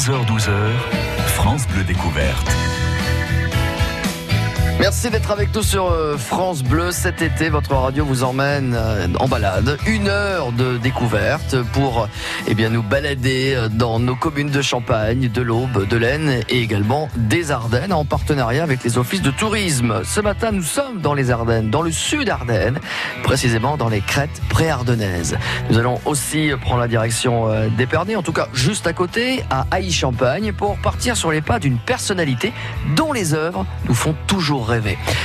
11h-12h, 0.00 0.72
France 1.26 1.66
Bleu 1.68 1.84
Découverte. 1.84 2.48
Merci 4.80 5.10
d'être 5.10 5.30
avec 5.30 5.54
nous 5.54 5.62
sur 5.62 5.92
euh, 5.92 6.16
France 6.16 6.62
Bleu 6.62 6.90
cet 6.90 7.20
été. 7.20 7.50
Votre 7.50 7.74
radio 7.74 8.02
vous 8.02 8.24
emmène 8.24 8.74
euh, 8.74 9.08
en 9.18 9.28
balade. 9.28 9.76
Une 9.86 10.08
heure 10.08 10.52
de 10.52 10.78
découverte 10.78 11.54
pour 11.74 12.08
eh 12.48 12.54
bien, 12.54 12.70
nous 12.70 12.82
balader 12.82 13.52
euh, 13.54 13.68
dans 13.68 14.00
nos 14.00 14.16
communes 14.16 14.48
de 14.48 14.62
Champagne, 14.62 15.28
de 15.28 15.42
l'Aube, 15.42 15.86
de 15.86 15.96
l'Aisne 15.98 16.40
et 16.48 16.62
également 16.62 17.10
des 17.14 17.50
Ardennes 17.50 17.92
en 17.92 18.06
partenariat 18.06 18.62
avec 18.62 18.82
les 18.82 18.96
offices 18.96 19.20
de 19.20 19.30
tourisme. 19.30 20.00
Ce 20.02 20.22
matin, 20.22 20.50
nous 20.50 20.62
sommes 20.62 21.02
dans 21.02 21.12
les 21.12 21.30
Ardennes, 21.30 21.68
dans 21.68 21.82
le 21.82 21.92
sud 21.92 22.30
Ardennes, 22.30 22.80
précisément 23.22 23.76
dans 23.76 23.90
les 23.90 24.00
crêtes 24.00 24.40
pré-ardennaises. 24.48 25.36
Nous 25.68 25.76
allons 25.76 26.00
aussi 26.06 26.52
prendre 26.58 26.80
la 26.80 26.88
direction 26.88 27.50
d'Épernay, 27.76 28.16
en 28.16 28.22
tout 28.22 28.32
cas 28.32 28.48
juste 28.54 28.86
à 28.86 28.94
côté, 28.94 29.44
à 29.50 29.66
Haï-Champagne, 29.70 30.54
pour 30.54 30.78
partir 30.78 31.18
sur 31.18 31.30
les 31.30 31.42
pas 31.42 31.58
d'une 31.58 31.78
personnalité 31.78 32.54
dont 32.96 33.12
les 33.12 33.34
œuvres 33.34 33.66
nous 33.86 33.94
font 33.94 34.14
toujours 34.26 34.69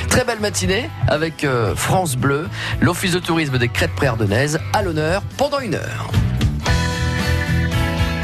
Très 0.10 0.24
belle 0.24 0.40
matinée 0.40 0.90
avec 1.08 1.44
euh, 1.44 1.76
France 1.76 2.16
Bleu, 2.16 2.50
l'Office 2.82 3.14
de 3.14 3.20
tourisme 3.20 3.58
des 3.58 3.70
Crêtes 3.70 3.94
Préardennaises 3.96 4.60
à 4.74 4.82
l'honneur 4.82 5.22
pendant 5.38 5.60
une 5.60 5.76
heure. 5.76 6.10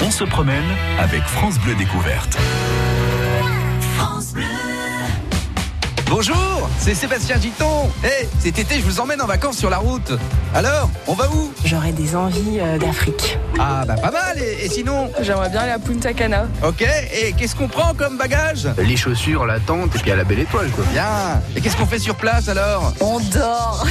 On 0.04 0.10
se 0.10 0.24
promène 0.24 0.64
avec 1.00 1.22
France 1.24 1.60
Bleu 1.60 1.76
Découverte. 1.76 2.38
Bonjour, 6.12 6.70
c'est 6.78 6.94
Sébastien 6.94 7.40
Giton. 7.40 7.90
Eh, 8.04 8.28
cet 8.38 8.60
été, 8.60 8.76
je 8.76 8.82
vous 8.82 9.00
emmène 9.00 9.22
en 9.22 9.28
vacances 9.28 9.58
sur 9.58 9.70
la 9.70 9.78
route. 9.78 10.12
Alors, 10.54 10.90
on 11.08 11.14
va 11.14 11.30
où? 11.30 11.54
J'aurais 11.64 11.94
des 11.94 12.18
envies 12.18 12.60
euh, 12.60 12.78
d'Afrique. 12.78 13.40
Ah, 13.58 13.86
bah 13.88 13.96
pas 13.96 14.12
mal. 14.12 14.38
Et, 14.38 14.68
sinon? 14.68 15.10
J'aimerais 15.22 15.48
bien 15.48 15.62
aller 15.62 15.72
à 15.72 15.80
Punta 15.80 16.12
Cana. 16.12 16.48
Ok, 16.68 16.82
et 16.82 17.32
qu'est-ce 17.32 17.56
qu'on 17.56 17.70
prend 17.70 17.94
comme 17.94 18.18
bagage? 18.18 18.68
Les 18.80 18.98
chaussures, 18.98 19.46
la 19.46 19.62
tente 19.62 19.96
et 19.96 20.00
puis 20.00 20.12
à 20.12 20.18
la 20.18 20.26
belle 20.26 20.40
étoile, 20.40 20.70
quoi. 20.72 20.84
Bien. 20.92 21.42
Et 21.56 21.62
qu'est-ce 21.62 21.78
qu'on 21.78 21.86
fait 21.86 21.98
sur 21.98 22.16
place 22.16 22.50
alors? 22.50 22.92
On 23.00 23.22
dort. 23.22 23.86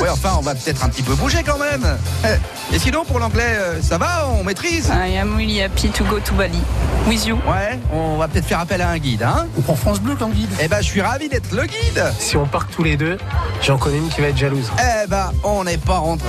ouais, 0.00 0.08
enfin, 0.08 0.36
on 0.38 0.42
va 0.42 0.54
peut-être 0.54 0.82
un 0.82 0.88
petit 0.88 1.02
peu 1.02 1.14
bouger 1.14 1.42
quand 1.44 1.58
même. 1.58 1.86
Eh, 2.24 2.74
et 2.74 2.78
sinon, 2.78 3.04
pour 3.04 3.18
l'anglais, 3.18 3.58
euh, 3.58 3.82
ça 3.82 3.98
va? 3.98 4.26
On 4.40 4.44
maîtrise? 4.44 4.86
I 4.88 5.18
am 5.18 5.36
really 5.36 5.60
happy 5.60 5.90
to 5.90 6.04
go 6.04 6.20
to 6.20 6.32
Bali. 6.32 6.62
With 7.06 7.26
you. 7.26 7.36
Ouais, 7.46 7.78
on 7.92 8.16
va 8.16 8.28
peut-être 8.28 8.46
faire 8.46 8.60
appel 8.60 8.80
à 8.80 8.88
un 8.88 8.98
guide, 8.98 9.22
hein? 9.22 9.46
On 9.58 9.62
prend 9.62 9.74
France 9.74 10.00
Bleu 10.00 10.14
comme 10.14 10.32
guide. 10.32 10.50
Eh 10.62 10.68
ben, 10.68 10.78
je 10.78 10.86
suis 10.86 11.00
ravi 11.02 11.28
d'être 11.28 11.49
le 11.52 11.66
guide 11.66 12.12
Si 12.18 12.36
on 12.36 12.46
part 12.46 12.66
tous 12.68 12.82
les 12.82 12.96
deux, 12.96 13.18
j'en 13.62 13.78
connais 13.78 13.98
une 13.98 14.08
qui 14.08 14.20
va 14.20 14.28
être 14.28 14.36
jalouse. 14.36 14.70
Eh 14.78 15.06
ben, 15.08 15.32
on 15.44 15.64
n'est 15.64 15.78
pas 15.78 15.98
rentré. 15.98 16.28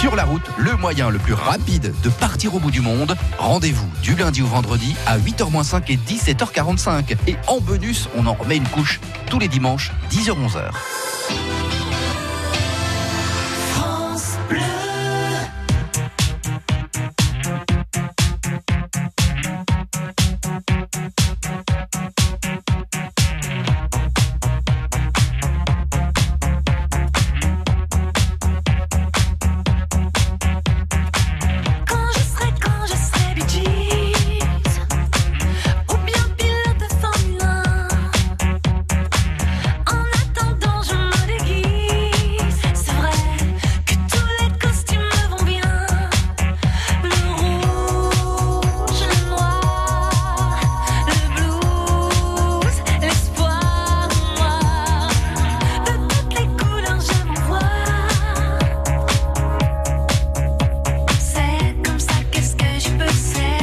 Sur 0.00 0.14
la 0.14 0.24
route, 0.24 0.42
le 0.58 0.76
moyen 0.76 1.10
le 1.10 1.18
plus 1.18 1.34
rapide 1.34 1.92
de 2.02 2.08
partir 2.08 2.54
au 2.54 2.60
bout 2.60 2.70
du 2.70 2.80
monde. 2.80 3.16
Rendez-vous 3.38 3.88
du 4.02 4.14
lundi 4.14 4.42
au 4.42 4.46
vendredi 4.46 4.94
à 5.06 5.18
8h-5 5.18 5.82
et 5.88 5.96
17h45. 5.96 7.16
Et 7.26 7.36
en 7.46 7.60
bonus, 7.60 8.08
on 8.16 8.26
en 8.26 8.34
remet 8.34 8.56
une 8.56 8.68
couche 8.68 9.00
tous 9.26 9.38
les 9.38 9.48
dimanches, 9.48 9.92
10h-11h. 10.10 10.70
say 63.18 63.57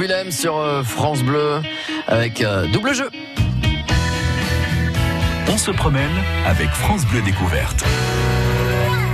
Willem 0.00 0.30
sur 0.30 0.56
euh, 0.56 0.82
France 0.82 1.22
Bleu 1.22 1.60
avec 2.06 2.40
euh, 2.40 2.66
double 2.68 2.94
jeu. 2.94 3.10
On 5.46 5.58
se 5.58 5.70
promène 5.70 6.10
avec 6.46 6.70
France 6.70 7.04
Bleu 7.04 7.20
Découverte. 7.20 7.84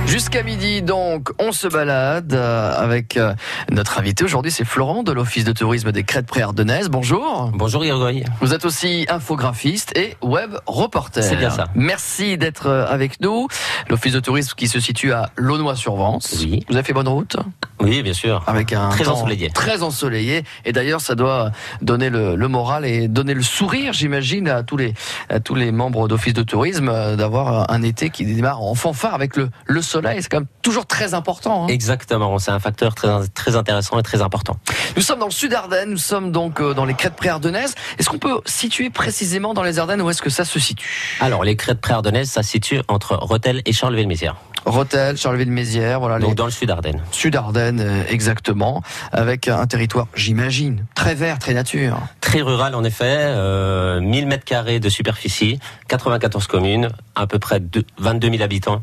Jusqu'à 0.07 0.41
midi, 0.41 0.81
donc, 0.81 1.29
on 1.37 1.51
se 1.51 1.67
balade 1.67 2.33
euh, 2.33 2.73
avec 2.75 3.17
euh, 3.17 3.33
notre 3.69 3.99
invité 3.99 4.23
aujourd'hui, 4.23 4.51
c'est 4.51 4.63
Florent 4.63 5.03
de 5.03 5.11
l'Office 5.11 5.43
de 5.43 5.51
tourisme 5.51 5.91
des 5.91 6.03
Crêtes 6.03 6.25
Préardennaises. 6.25 6.87
Bonjour. 6.89 7.51
Bonjour 7.53 7.81
Grégory. 7.81 8.23
Vous 8.39 8.53
êtes 8.53 8.63
aussi 8.63 9.05
infographiste 9.09 9.95
et 9.97 10.15
web 10.23 10.55
reporter. 10.65 11.21
C'est 11.21 11.35
bien 11.35 11.49
ça. 11.49 11.65
Merci 11.75 12.37
d'être 12.37 12.67
euh, 12.67 12.87
avec 12.87 13.19
nous. 13.19 13.49
L'Office 13.89 14.13
de 14.13 14.21
tourisme 14.21 14.53
qui 14.55 14.69
se 14.69 14.79
situe 14.79 15.11
à 15.11 15.29
Launois-sur-Vence. 15.35 16.37
Oui. 16.39 16.65
Vous 16.69 16.75
avez 16.75 16.85
fait 16.85 16.93
bonne 16.93 17.09
route? 17.09 17.35
Oui, 17.81 18.01
bien 18.01 18.13
sûr. 18.13 18.43
avec 18.47 18.71
un 18.71 18.89
Très 18.89 19.03
temps 19.03 19.11
ensoleillé. 19.19 19.49
Très 19.49 19.83
ensoleillé. 19.83 20.43
Et 20.63 20.71
d'ailleurs, 20.71 21.01
ça 21.01 21.15
doit 21.15 21.51
donner 21.81 22.09
le, 22.09 22.35
le 22.35 22.47
moral 22.47 22.85
et 22.85 23.09
donner 23.09 23.33
le 23.33 23.43
sourire, 23.43 23.91
j'imagine, 23.91 24.47
à 24.47 24.63
tous 24.63 24.77
les 24.77 24.93
à 25.29 25.41
tous 25.41 25.53
les 25.53 25.71
membres 25.71 26.07
d'office 26.07 26.33
de 26.33 26.43
tourisme 26.43 27.15
d'avoir 27.17 27.69
un 27.71 27.83
été 27.83 28.09
qui 28.09 28.25
démarre 28.25 28.61
en 28.63 28.73
fanfare 28.73 29.13
avec 29.13 29.35
le 29.35 29.49
le 29.65 29.81
soleil. 29.81 29.96
C'est 30.21 30.29
quand 30.29 30.39
même 30.39 30.47
toujours 30.61 30.85
très 30.85 31.13
important. 31.13 31.63
hein. 31.65 31.67
Exactement, 31.67 32.37
c'est 32.39 32.51
un 32.51 32.59
facteur 32.59 32.95
très, 32.95 33.09
très 33.33 33.55
intéressant 33.55 33.99
et 33.99 34.03
très 34.03 34.21
important. 34.21 34.57
Nous 34.95 35.01
sommes 35.01 35.19
dans 35.19 35.25
le 35.27 35.31
sud 35.31 35.53
Ardennes. 35.53 35.91
Nous 35.91 35.97
sommes 35.97 36.31
donc 36.31 36.59
euh, 36.61 36.73
dans 36.73 36.85
les 36.85 36.93
crêtes 36.93 37.15
préardennaises. 37.15 37.75
Est-ce 37.99 38.09
qu'on 38.09 38.19
peut 38.19 38.39
situer 38.45 38.89
précisément 38.89 39.53
dans 39.53 39.63
les 39.63 39.79
Ardennes 39.79 40.01
où 40.01 40.09
est-ce 40.09 40.21
que 40.21 40.29
ça 40.29 40.45
se 40.45 40.59
situe? 40.59 41.17
Alors, 41.19 41.43
les 41.43 41.55
crêtes 41.55 41.81
préardennaises, 41.81 42.29
ça 42.29 42.43
se 42.43 42.49
situe 42.49 42.81
entre 42.87 43.15
Rethel 43.15 43.61
et 43.65 43.73
Charleville-Mézières. 43.73 44.35
Rotel, 44.65 45.15
Charleville-Mézières, 45.15 45.99
voilà 46.01 46.19
Donc 46.19 46.29
les 46.31 46.35
dans 46.35 46.43
le 46.45 46.51
sud 46.51 46.69
Ardennes. 46.69 47.01
sud 47.11 47.35
Ardennes 47.37 47.79
euh, 47.79 48.03
exactement, 48.09 48.81
avec 49.13 49.47
un 49.47 49.65
territoire, 49.65 50.07
j'imagine, 50.13 50.85
très 50.93 51.15
vert, 51.15 51.39
très 51.39 51.53
nature. 51.53 51.97
Très 52.19 52.41
rural 52.41 52.75
en 52.75 52.83
effet, 52.83 53.05
euh, 53.07 54.01
1000 54.01 54.27
mètres 54.27 54.43
carrés 54.43 54.81
de 54.81 54.89
superficie, 54.89 55.59
94 55.87 56.47
communes, 56.47 56.89
à 57.15 57.27
peu 57.27 57.39
près 57.39 57.61
deux- 57.61 57.85
22 57.99 58.29
000 58.29 58.43
habitants. 58.43 58.81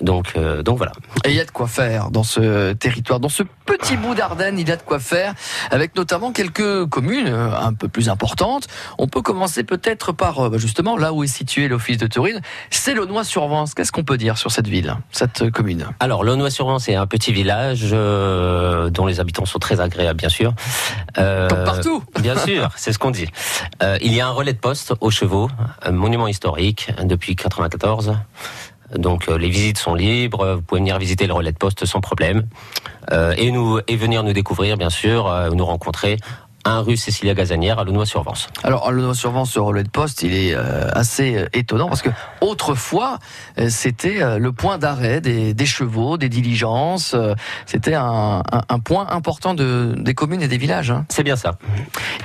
Donc, 0.00 0.32
euh, 0.36 0.62
donc 0.62 0.78
voilà. 0.78 0.92
Et 1.24 1.30
il 1.30 1.36
y 1.36 1.40
a 1.40 1.44
de 1.44 1.50
quoi 1.50 1.66
faire 1.66 2.10
dans 2.10 2.22
ce 2.22 2.72
territoire, 2.72 3.20
dans 3.20 3.28
ce 3.28 3.42
petit 3.66 3.96
bout 3.96 4.14
d'Ardennes, 4.14 4.58
il 4.58 4.68
y 4.68 4.72
a 4.72 4.76
de 4.76 4.82
quoi 4.82 4.98
faire, 4.98 5.34
avec 5.70 5.96
notamment 5.96 6.32
quelques 6.32 6.86
communes 6.86 7.28
euh, 7.28 7.50
un 7.58 7.74
peu 7.74 7.88
plus 7.88 8.08
importantes. 8.08 8.68
On 8.98 9.08
peut 9.08 9.22
commencer 9.22 9.64
peut-être 9.64 10.12
par 10.12 10.40
euh, 10.40 10.50
bah, 10.50 10.58
justement 10.58 10.96
là 10.96 11.12
où 11.12 11.24
est 11.24 11.26
situé 11.26 11.68
l'office 11.68 11.98
de 11.98 12.06
tourisme, 12.06 12.40
c'est 12.70 12.94
Launois-sur-Vence. 12.94 13.74
Qu'est-ce 13.74 13.92
qu'on 13.92 14.04
peut 14.04 14.16
dire 14.16 14.38
sur 14.38 14.50
cette 14.50 14.68
ville, 14.68 14.96
cette 15.10 15.50
commune? 15.50 15.86
Alors, 16.00 16.24
Launois-sur-Vence, 16.24 16.84
c'est 16.84 16.94
un 16.94 17.06
petit 17.06 17.32
village 17.32 17.88
euh, 17.92 18.88
dont 18.90 19.06
les 19.06 19.20
habitants 19.20 19.44
sont 19.44 19.58
très 19.58 19.80
agréables, 19.80 20.18
bien 20.18 20.28
sûr. 20.28 20.54
Euh, 21.18 21.48
Comme 21.48 21.64
partout. 21.64 22.02
Bien 22.20 22.36
sûr, 22.36 22.70
c'est 22.76 22.92
ce 22.92 22.98
qu'on 22.98 23.10
dit. 23.10 23.28
Il 24.00 24.12
y 24.12 24.20
a 24.20 24.26
un 24.26 24.30
relais 24.30 24.52
de 24.52 24.58
poste 24.58 24.94
aux 25.00 25.10
chevaux, 25.10 25.48
un 25.82 25.92
monument 25.92 26.26
historique 26.26 26.90
depuis 27.04 27.36
94. 27.36 28.16
Donc 28.94 29.28
euh, 29.28 29.36
les 29.36 29.48
visites 29.48 29.78
sont 29.78 29.94
libres, 29.94 30.54
vous 30.54 30.62
pouvez 30.62 30.80
venir 30.80 30.98
visiter 30.98 31.26
le 31.26 31.32
relais 31.32 31.52
de 31.52 31.58
poste 31.58 31.84
sans 31.86 32.00
problème. 32.00 32.46
Euh, 33.12 33.34
et 33.36 33.52
et 33.88 33.96
venir 33.96 34.22
nous 34.22 34.32
découvrir 34.32 34.76
bien 34.76 34.90
sûr, 34.90 35.28
euh, 35.28 35.50
nous 35.50 35.64
rencontrer 35.64 36.16
un 36.66 36.80
rue 36.80 36.96
Cécilia 36.96 37.34
Gazanière 37.34 37.78
à 37.78 37.84
Launois-sur-Vence. 37.84 38.48
Alors, 38.62 38.90
le 38.92 39.14
survent 39.14 39.44
ce 39.46 39.58
relais 39.58 39.84
de 39.84 39.88
poste, 39.88 40.22
il 40.22 40.34
est 40.34 40.54
euh, 40.54 40.88
assez 40.92 41.36
euh, 41.36 41.46
étonnant 41.52 41.88
parce 41.88 42.02
que 42.02 42.10
autrefois, 42.40 43.18
euh, 43.58 43.68
c'était 43.70 44.38
le 44.38 44.52
point 44.52 44.78
d'arrêt 44.78 45.20
des, 45.20 45.54
des 45.54 45.66
chevaux, 45.66 46.16
des 46.18 46.28
diligences. 46.28 47.14
C'était 47.66 47.94
un, 47.94 48.42
un- 48.52 48.62
un 48.68 48.78
point 48.80 49.06
important 49.10 49.54
de, 49.54 49.94
des 49.96 50.14
communes 50.14 50.42
et 50.42 50.48
des 50.48 50.58
villages. 50.58 50.90
hein. 50.90 51.04
C'est 51.08 51.22
bien 51.22 51.36
ça. 51.36 51.58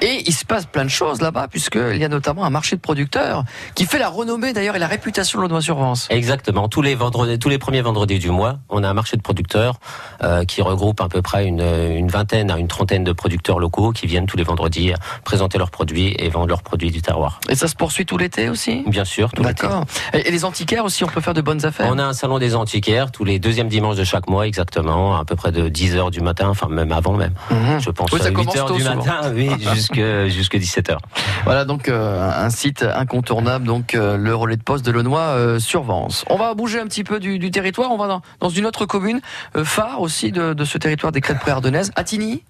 Et 0.01 0.23
il 0.25 0.33
se 0.33 0.45
passe 0.45 0.65
plein 0.65 0.83
de 0.85 0.89
choses 0.89 1.21
là-bas, 1.21 1.47
puisqu'il 1.47 1.97
y 1.97 2.03
a 2.03 2.09
notamment 2.09 2.44
un 2.44 2.49
marché 2.49 2.75
de 2.75 2.81
producteurs 2.81 3.44
qui 3.75 3.85
fait 3.85 3.99
la 3.99 4.09
renommée 4.09 4.53
d'ailleurs 4.53 4.75
et 4.75 4.79
la 4.79 4.87
réputation 4.87 5.37
de 5.39 5.44
l'Audouin-sur-Vence. 5.44 6.07
Exactement. 6.09 6.67
Tous 6.69 6.81
les 6.81 6.95
vendredis, 6.95 7.37
tous 7.39 7.49
les 7.49 7.57
premiers 7.59 7.81
vendredis 7.81 8.19
du 8.19 8.31
mois, 8.31 8.59
on 8.69 8.83
a 8.83 8.89
un 8.89 8.94
marché 8.94 9.17
de 9.17 9.21
producteurs 9.21 9.79
euh, 10.23 10.44
qui 10.45 10.61
regroupe 10.61 11.01
à 11.01 11.09
peu 11.09 11.21
près 11.21 11.45
une, 11.45 11.61
une 11.61 12.07
vingtaine 12.07 12.49
à 12.51 12.57
une 12.57 12.67
trentaine 12.67 13.03
de 13.03 13.11
producteurs 13.11 13.59
locaux 13.59 13.91
qui 13.91 14.07
viennent 14.07 14.25
tous 14.31 14.38
les 14.38 14.44
vendredis 14.44 14.94
présenter 15.25 15.57
leurs 15.57 15.72
produits 15.72 16.16
et 16.18 16.30
vendre 16.30 16.48
leurs 16.48 16.63
produits 16.63 16.89
du 16.89 17.01
terroir. 17.01 17.42
Et 17.50 17.56
ça 17.56 17.68
se 17.68 17.75
poursuit 17.75 18.06
tout 18.06 18.18
l'été 18.18 18.48
aussi? 18.48 18.83
Bien 18.88 19.04
sûr, 19.04 19.30
tout 19.31 19.44
l'été. 19.44 19.63
D'accord. 19.63 19.83
Et, 20.13 20.31
les 20.31 20.45
antiquaires 20.45 20.86
aussi, 20.86 21.04
on 21.04 21.07
peut 21.07 21.19
faire 21.19 21.33
de 21.33 21.42
bonnes 21.42 21.66
affaires? 21.66 21.88
On 21.92 21.98
a 22.00 22.06
un 22.06 22.13
salon 22.13 22.39
des 22.39 22.56
antiquaires 22.56 23.12
tous 23.12 23.25
les 23.25 23.39
deuxièmes 23.39 23.68
dimanches 23.68 23.98
de 23.98 24.06
chaque 24.06 24.30
mois, 24.30 24.48
exactement, 24.48 25.18
à 25.18 25.25
peu 25.25 25.36
près 25.36 25.51
de 25.51 25.68
10 25.68 25.98
heures 25.98 26.12
du 26.12 26.22
matin, 26.22 26.48
enfin 26.48 26.69
même 26.69 26.94
avant 26.94 27.13
même. 27.18 27.33
Mhm. 27.50 27.80
Je 27.81 27.89
pense 27.89 28.10
Oui, 28.13 28.19
ça 28.19 28.28
à 28.28 28.30
8 28.30 28.36
commence 28.36 28.56
heures 28.56 28.66
tôt, 28.68 28.75
du 28.75 28.81
souvent. 28.83 28.95
matin, 28.95 29.31
oui, 29.36 29.50
jusque 29.74 30.01
jusque 30.30 30.56
17 30.56 30.89
heures. 30.92 31.01
Voilà 31.44 31.66
donc 31.66 31.89
euh, 31.89 32.31
un 32.45 32.50
site 32.50 32.83
incontournable, 32.83 33.66
donc 33.66 33.95
euh, 33.95 34.16
le 34.16 34.33
relais 34.33 34.56
de 34.56 34.63
poste 34.63 34.86
de 34.86 34.92
Launois 34.92 35.19
euh, 35.19 35.60
sur 35.60 35.83
Vence. 35.83 36.24
On 36.30 36.38
va 36.38 36.54
bouger 36.54 36.80
un 36.80 36.86
petit 36.86 37.04
peu 37.04 37.19
du, 37.19 37.38
du 37.38 37.51
territoire, 37.51 37.92
on 37.92 37.98
va 37.98 38.07
dans, 38.07 38.22
dans 38.39 38.50
une 38.50 38.66
autre 38.66 38.86
commune 38.86 39.19
euh, 39.57 39.66
phare 39.66 40.00
aussi 40.00 40.31
de, 40.31 40.54
de 40.54 40.63
ce 40.66 40.78
territoire 40.78 41.12
des 41.12 41.19
crêtes 41.19 41.39
préardennaises, 41.39 41.92
Attigny. 41.95 42.44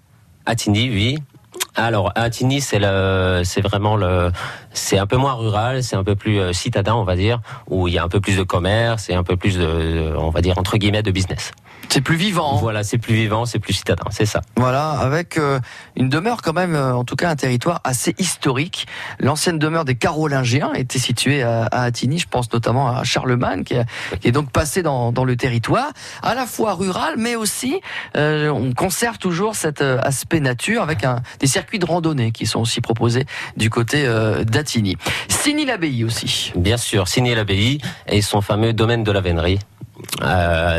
Attigny, 0.46 0.88
oui. 0.90 1.18
Alors, 1.74 2.12
Attigny, 2.16 2.60
c'est 2.60 2.78
le, 2.78 3.42
c'est 3.44 3.62
vraiment 3.62 3.96
le, 3.96 4.30
c'est 4.74 4.98
un 4.98 5.06
peu 5.06 5.16
moins 5.16 5.32
rural, 5.32 5.82
c'est 5.82 5.96
un 5.96 6.04
peu 6.04 6.14
plus 6.14 6.38
euh, 6.38 6.52
citadin, 6.52 6.94
on 6.94 7.04
va 7.04 7.16
dire, 7.16 7.40
où 7.66 7.88
il 7.88 7.94
y 7.94 7.98
a 7.98 8.04
un 8.04 8.08
peu 8.08 8.20
plus 8.20 8.36
de 8.36 8.42
commerce 8.42 9.08
et 9.08 9.14
un 9.14 9.22
peu 9.22 9.36
plus 9.36 9.56
de, 9.56 10.14
on 10.18 10.28
va 10.28 10.42
dire 10.42 10.58
entre 10.58 10.76
guillemets, 10.76 11.02
de 11.02 11.10
business. 11.10 11.52
C'est 11.92 12.00
plus 12.00 12.16
vivant. 12.16 12.56
Voilà, 12.56 12.84
c'est 12.84 12.96
plus 12.96 13.12
vivant, 13.12 13.44
c'est 13.44 13.58
plus 13.58 13.74
citadin, 13.74 14.04
c'est 14.10 14.24
ça. 14.24 14.40
Voilà, 14.56 14.92
avec 14.92 15.36
euh, 15.36 15.60
une 15.94 16.08
demeure 16.08 16.40
quand 16.40 16.54
même, 16.54 16.74
euh, 16.74 16.94
en 16.94 17.04
tout 17.04 17.16
cas 17.16 17.28
un 17.28 17.36
territoire 17.36 17.82
assez 17.84 18.14
historique. 18.16 18.86
L'ancienne 19.20 19.58
demeure 19.58 19.84
des 19.84 19.94
Carolingiens 19.94 20.72
était 20.72 20.98
située 20.98 21.42
à, 21.42 21.64
à 21.66 21.82
Attigny, 21.82 22.18
je 22.18 22.26
pense 22.28 22.50
notamment 22.50 22.88
à 22.96 23.04
Charlemagne, 23.04 23.62
qui, 23.62 23.76
a- 23.76 23.84
qui 24.22 24.28
est 24.28 24.32
donc 24.32 24.50
passé 24.50 24.82
dans, 24.82 25.12
dans 25.12 25.26
le 25.26 25.36
territoire, 25.36 25.90
à 26.22 26.34
la 26.34 26.46
fois 26.46 26.72
rural, 26.72 27.16
mais 27.18 27.36
aussi 27.36 27.78
euh, 28.16 28.48
on 28.48 28.72
conserve 28.72 29.18
toujours 29.18 29.54
cet 29.54 29.82
euh, 29.82 29.98
aspect 30.02 30.40
nature 30.40 30.80
avec 30.80 31.04
un, 31.04 31.16
des 31.40 31.46
circuits 31.46 31.78
de 31.78 31.84
randonnée 31.84 32.32
qui 32.32 32.46
sont 32.46 32.60
aussi 32.60 32.80
proposés 32.80 33.26
du 33.58 33.68
côté 33.68 34.06
euh, 34.06 34.44
d'Attigny. 34.44 34.96
Signy-l'Abbaye 35.28 36.04
aussi. 36.04 36.54
Bien 36.56 36.78
sûr, 36.78 37.06
signé 37.06 37.34
l'abbaye 37.34 37.82
et 38.08 38.22
son 38.22 38.40
fameux 38.40 38.72
domaine 38.72 39.04
de 39.04 39.12
la 39.12 39.20
vénerie, 39.20 39.58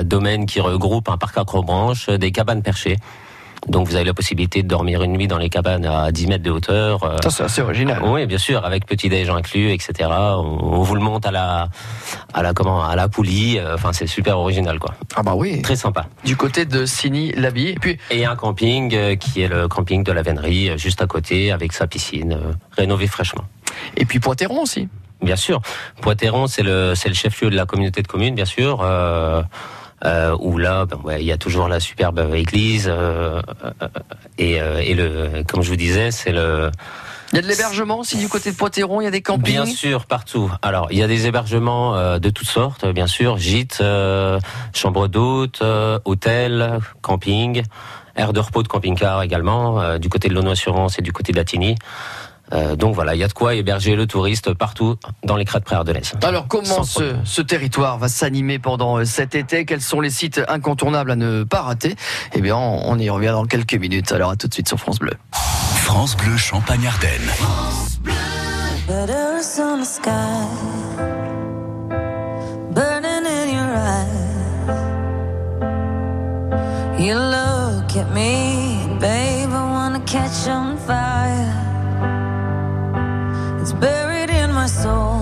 domaine 0.04 0.46
qui 0.46 0.60
regroupe 0.60 1.10
un 1.10 1.18
parc 1.18 1.38
accrobranche, 1.38 2.10
des 2.10 2.32
cabanes 2.32 2.62
perchées. 2.62 2.98
Donc 3.70 3.88
vous 3.88 3.96
avez 3.96 4.04
la 4.04 4.14
possibilité 4.14 4.62
de 4.62 4.68
dormir 4.68 5.04
une 5.04 5.14
nuit 5.14 5.28
dans 5.30 5.38
les 5.38 5.50
cabanes 5.50 5.86
à 5.86 6.12
10 6.12 6.28
mètres 6.28 6.44
de 6.44 6.52
hauteur. 6.52 7.02
euh, 7.06 7.16
Ça 7.24 7.30
c'est 7.30 7.44
assez 7.44 7.62
original. 7.62 8.02
Oui, 8.04 8.26
bien 8.26 8.38
sûr, 8.38 8.66
avec 8.66 8.86
petit 8.86 9.08
déj 9.08 9.30
inclus, 9.30 9.72
etc. 9.72 10.10
On, 10.12 10.82
vous 10.82 10.96
le 10.96 11.00
monte 11.02 11.26
à 11.26 11.32
la, 11.32 11.70
à 12.34 12.44
la 12.44 12.54
comment, 12.54 12.84
à 12.84 12.98
la 12.98 13.08
poulie. 13.08 13.60
euh, 13.60 13.76
Enfin, 13.76 13.94
c'est 13.94 14.06
super 14.06 14.38
original, 14.38 14.80
quoi. 14.80 14.94
Ah 15.16 15.24
bah 15.24 15.34
oui. 15.38 15.62
Très 15.62 15.78
sympa. 15.78 16.08
Du 16.26 16.36
côté 16.36 16.66
de 16.66 16.86
Signy-l'Abbaye. 16.86 17.70
Et 17.70 17.76
puis 17.80 17.98
Et 18.12 18.26
un 18.26 18.36
camping 18.36 18.94
euh, 18.96 19.16
qui 19.16 19.42
est 19.42 19.48
le 19.48 19.70
camping 19.70 20.04
de 20.04 20.12
la 20.12 20.24
Vénerie, 20.24 20.72
euh, 20.72 20.78
juste 20.78 21.02
à 21.02 21.08
côté, 21.08 21.54
avec 21.54 21.72
sa 21.72 21.88
piscine 21.88 22.34
euh, 22.34 22.52
rénovée 22.74 23.08
fraîchement. 23.08 23.46
et 23.96 24.04
puis 24.04 24.20
Poitéron 24.20 24.64
aussi. 24.64 24.90
Bien 25.24 25.36
sûr. 25.36 25.62
Poitéron, 26.02 26.48
c'est 26.48 26.64
le, 26.64 26.94
c'est 26.96 27.10
le 27.10 27.16
chef-lieu 27.16 27.50
de 27.50 27.56
la 27.56 27.66
communauté 27.66 28.02
de 28.02 28.08
communes, 28.08 28.36
bien 28.36 28.46
sûr. 28.46 28.82
euh, 28.82 29.42
euh, 30.06 30.36
où 30.40 30.58
là, 30.58 30.86
ben, 30.86 31.00
ouais, 31.04 31.22
il 31.22 31.26
y 31.26 31.32
a 31.32 31.38
toujours 31.38 31.70
la 31.70 31.80
superbe 31.80 32.32
église 32.36 32.88
euh, 32.90 33.42
euh, 33.64 33.88
et, 34.38 34.62
euh, 34.62 34.82
et 34.84 34.94
le, 34.96 35.44
comme 35.48 35.62
je 35.64 35.70
vous 35.70 35.78
disais, 35.78 36.12
c'est 36.12 36.34
le, 36.34 36.70
Il 37.32 37.38
y 37.38 37.40
a 37.40 37.42
de 37.42 37.48
l'hébergement 37.48 38.00
aussi 38.00 38.18
du 38.18 38.28
côté 38.28 38.52
de 38.52 38.58
Poitéron, 38.58 39.00
il 39.00 39.06
y 39.06 39.08
a 39.08 39.12
des 39.12 39.22
campings. 39.22 39.54
Bien 39.54 39.66
sûr, 39.66 40.06
partout. 40.06 40.52
Alors, 40.62 40.88
il 40.92 40.98
y 40.98 41.04
a 41.04 41.08
des 41.08 41.26
hébergements 41.26 41.96
euh, 41.96 42.20
de 42.20 42.30
toutes 42.30 42.50
sortes, 42.50 42.86
bien 42.86 43.08
sûr, 43.08 43.38
gîtes, 43.38 43.80
euh, 43.80 44.40
chambres 44.74 45.08
d'hôtes, 45.08 45.62
euh, 45.62 46.00
hôtels, 46.04 46.80
camping, 47.02 47.64
aire 48.18 48.34
de 48.34 48.42
repos 48.42 48.62
de 48.62 48.68
camping-car 48.68 49.24
également, 49.24 49.80
euh, 49.80 49.98
du 50.00 50.10
côté 50.10 50.28
de 50.28 50.34
l'Ono 50.34 50.52
Assurance 50.52 51.00
et 51.00 51.02
du 51.02 51.14
côté 51.14 51.32
d'Attigny. 51.32 51.76
Euh, 52.54 52.76
donc 52.76 52.94
voilà, 52.96 53.16
il 53.16 53.20
y 53.20 53.24
a 53.24 53.28
de 53.28 53.34
quoi 53.34 53.56
héberger 53.56 53.96
le 53.96 54.06
touriste 54.06 54.54
partout 54.54 54.96
dans 55.24 55.36
les 55.36 55.46
crêtes 55.46 55.64
préardennaises. 55.64 56.14
Alors 56.24 56.48
comment 56.48 56.84
ce, 56.84 57.42
territoire 57.42 57.98
va 57.98 58.08
s'animer 58.08 58.60
pendant 58.60 59.00
euh, 59.00 59.06
cet 59.06 59.36
été? 59.36 59.66
Quels 59.66 59.82
sont 59.82 60.02
les 60.02 60.10
sites 60.10 60.42
incontournables 60.48 61.12
à 61.12 61.16
ne 61.16 61.44
pas 61.44 61.62
rater? 61.62 61.96
Eh 62.34 62.42
bien, 62.42 62.56
on 62.56 62.94
on 62.94 63.00
y 63.00 63.10
revient 63.10 63.32
dans 63.34 63.46
quelques 63.46 63.74
minutes. 63.74 64.12
Alors 64.12 64.30
à 64.30 64.36
tout 64.36 64.48
de 64.48 64.54
suite 64.54 64.68
sur 64.68 64.80
France 64.80 65.00
Bleu. 65.00 65.14
France 65.32 66.16
Bleu 66.16 66.38
Champagne-Ardenne. 66.38 67.32
Letters 68.88 69.60
on 69.60 69.80
the 69.80 69.86
sky, 69.86 70.46
burning 72.74 73.26
in 73.26 73.50
your 73.50 73.74
eyes. 73.76 74.24
You 77.00 77.16
look 77.16 77.96
at 77.96 78.14
me, 78.14 78.88
babe, 79.00 79.50
I 79.50 79.64
wanna 79.72 80.02
catch 80.02 80.48
on 80.48 80.73
in 84.86 85.13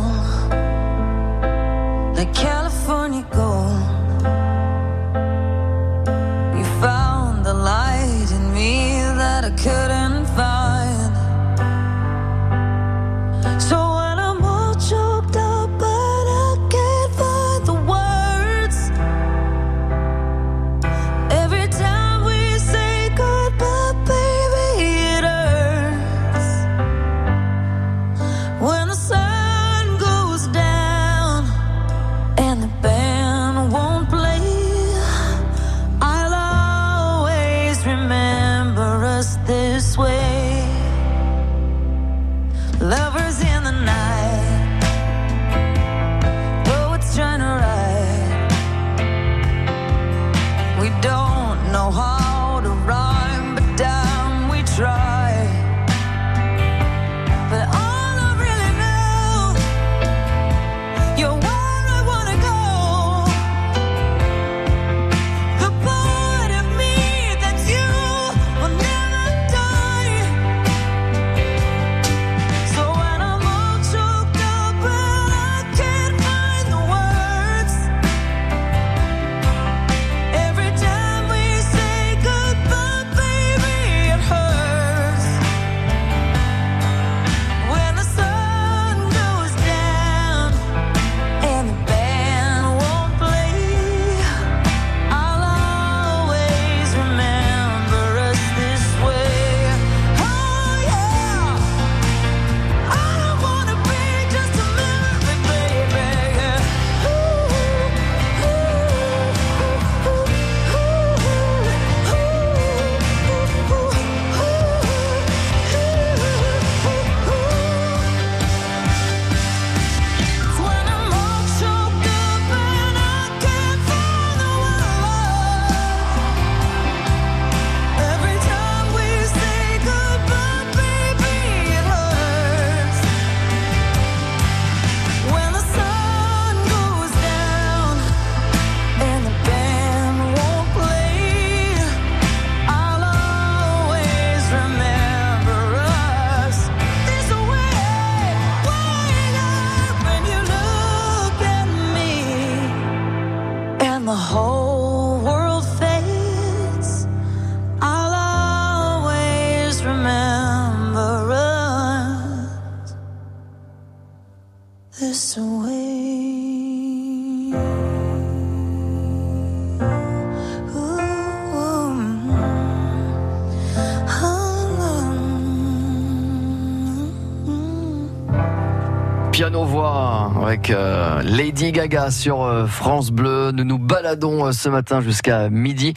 euh, 180.69 181.21
Lady 181.23 181.71
Gaga 181.71 182.11
sur 182.11 182.43
euh, 182.43 182.65
France 182.65 183.11
Bleu. 183.11 183.51
Nous 183.51 183.63
nous 183.63 183.79
baladons 183.79 184.45
euh, 184.45 184.51
ce 184.51 184.69
matin 184.69 185.01
jusqu'à 185.01 185.49
midi 185.49 185.93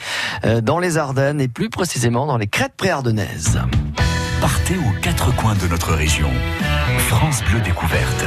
dans 0.63 0.79
les 0.79 0.99
Ardennes 0.99 1.41
et 1.41 1.49
plus 1.49 1.71
précisément 1.71 2.27
dans 2.27 2.39
les 2.39 2.47
crêtes 2.47 2.75
préardennaises. 2.77 3.61
Partez 4.41 4.77
aux 4.77 5.01
quatre 5.01 5.35
coins 5.37 5.55
de 5.55 5.69
notre 5.69 5.93
région. 5.95 6.31
France 6.99 7.43
Bleu 7.51 7.61
Découverte. 7.61 8.25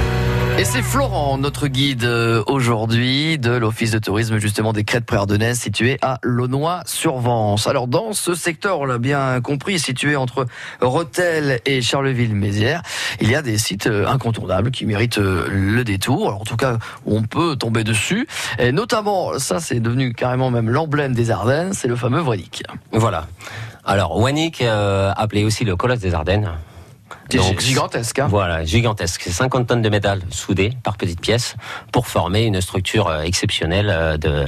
Et 0.59 0.65
c'est 0.65 0.81
Florent, 0.81 1.37
notre 1.37 1.67
guide 1.67 2.03
euh, 2.03 2.43
aujourd'hui 2.47 3.37
de 3.37 3.51
l'Office 3.51 3.91
de 3.91 3.99
tourisme 3.99 4.39
justement 4.39 4.73
des 4.73 4.83
crêtes 4.83 5.05
préardennaises 5.05 5.59
situé 5.59 5.99
à 6.01 6.17
Launois-sur-Vence. 6.23 7.67
Alors 7.67 7.87
dans 7.87 8.13
ce 8.13 8.33
secteur, 8.33 8.79
on 8.79 8.85
l'a 8.85 8.97
bien 8.97 9.39
compris, 9.41 9.77
situé 9.77 10.15
entre 10.15 10.47
Rethel 10.81 11.59
et 11.67 11.83
Charleville-Mézières, 11.83 12.81
il 13.21 13.29
y 13.29 13.35
a 13.35 13.43
des 13.43 13.59
sites 13.59 13.85
euh, 13.85 14.07
incontournables 14.07 14.71
qui 14.71 14.87
méritent 14.87 15.19
euh, 15.19 15.47
le 15.51 15.83
détour. 15.83 16.29
Alors, 16.29 16.41
en 16.41 16.45
tout 16.45 16.57
cas, 16.57 16.79
on 17.05 17.21
peut 17.21 17.55
tomber 17.55 17.83
dessus. 17.83 18.27
Et 18.57 18.71
notamment, 18.71 19.37
ça 19.37 19.59
c'est 19.59 19.79
devenu 19.79 20.13
carrément 20.13 20.49
même 20.49 20.71
l'emblème 20.71 21.13
des 21.13 21.29
Ardennes, 21.29 21.73
c'est 21.73 21.87
le 21.87 21.95
fameux 21.95 22.19
Voinic. 22.19 22.63
Voilà. 22.91 23.27
Alors, 23.85 24.19
Wannick, 24.19 24.61
euh, 24.61 25.13
appelé 25.15 25.43
aussi 25.43 25.65
le 25.65 25.75
colosse 25.75 25.99
des 25.99 26.15
Ardennes. 26.15 26.49
Donc, 27.35 27.59
gigantesque. 27.59 28.19
Hein 28.19 28.27
Voilà, 28.29 28.63
gigantesque. 28.63 29.21
C'est 29.23 29.31
50 29.31 29.67
tonnes 29.67 29.81
de 29.81 29.89
métal 29.89 30.21
soudées 30.29 30.71
par 30.83 30.97
petites 30.97 31.19
pièces 31.19 31.55
pour 31.91 32.07
former 32.07 32.43
une 32.43 32.61
structure 32.61 33.07
euh, 33.07 33.21
exceptionnelle 33.21 33.89
euh, 33.89 34.17
de. 34.17 34.45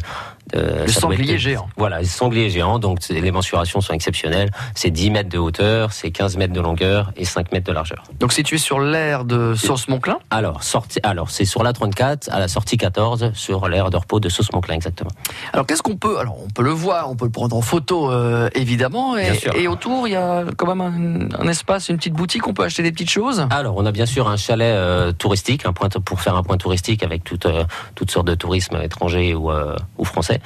De 0.54 0.84
Le 0.84 0.88
sanglier 0.88 1.34
être- 1.34 1.40
géant. 1.40 1.68
Voilà, 1.78 2.00
le 2.00 2.06
sanglier 2.06 2.50
géant. 2.50 2.80
Donc 2.80 3.00
les 3.10 3.32
mensurations 3.32 3.82
sont 3.82 3.94
exceptionnelles. 3.94 4.50
C'est 4.76 4.90
10 4.92 5.12
mètres 5.12 5.30
de 5.30 5.38
hauteur, 5.38 5.92
c'est 5.94 6.12
15 6.12 6.38
mètres 6.38 6.54
de 6.54 6.62
longueur 6.62 7.12
et 7.18 7.26
5 7.26 7.52
mètres 7.52 7.68
de 7.68 7.72
largeur. 7.74 8.04
Donc 8.20 8.34
situé 8.34 8.58
sur 8.58 8.80
l'aire 8.80 9.26
de 9.26 9.54
Sauce-Monclin. 9.56 10.20
Alors, 10.30 10.64
sorti, 10.64 11.00
alors 11.04 11.30
c'est 11.30 11.46
sur 11.46 11.64
la 11.64 11.74
34 11.74 12.30
à 12.32 12.40
la 12.40 12.48
sortie 12.48 12.78
14 12.78 13.32
sur 13.34 13.68
l'aire 13.68 13.90
de 13.90 13.98
repos 13.98 14.20
de 14.20 14.30
Sauce-Monclin 14.30 14.76
exactement. 14.76 15.12
Alors 15.54 15.66
qu'est-ce 15.66 15.82
qu'on 15.84 15.98
peut 15.98 16.18
Alors 16.20 16.38
on 16.44 16.50
peut 16.50 16.64
le 16.64 16.72
voir, 16.72 17.10
on 17.10 17.16
peut 17.16 17.26
le 17.26 17.32
prendre 17.32 17.56
en 17.56 17.62
photo 17.62 18.12
euh, 18.12 18.50
évidemment. 18.56 19.18
Et, 19.18 19.24
Bien 19.32 19.34
sûr. 19.36 19.56
et 19.56 19.68
autour, 19.68 20.08
il 20.08 20.12
y 20.12 20.16
a 20.16 20.44
quand 20.58 20.74
même 20.74 20.82
un, 20.82 21.40
un 21.42 21.48
espace, 21.48 21.90
une 21.90 21.98
petite 21.98 22.14
boutique. 22.14 22.48
On 22.48 22.54
peut 22.54 22.64
acheter 22.64 22.84
des 22.84 22.92
petites 22.92 23.10
choses? 23.10 23.46
Alors, 23.50 23.76
on 23.78 23.86
a 23.86 23.92
bien 23.92 24.06
sûr 24.06 24.28
un 24.28 24.38
chalet 24.38 24.74
euh, 24.74 25.12
touristique, 25.12 25.66
un 25.66 25.74
point 25.74 25.90
pour 25.90 26.22
faire 26.22 26.36
un 26.36 26.44
point 26.44 26.58
touristique 26.58 27.04
avec 27.04 27.24
toutes 27.24 27.46
euh, 27.46 27.64
toutes 27.96 28.12
sortes 28.12 28.28
de 28.28 28.36
tourisme 28.36 28.78
étrangers 28.82 29.34
ou, 29.34 29.52
euh, 29.52 29.76
ou 29.98 30.06
français. 30.06 30.39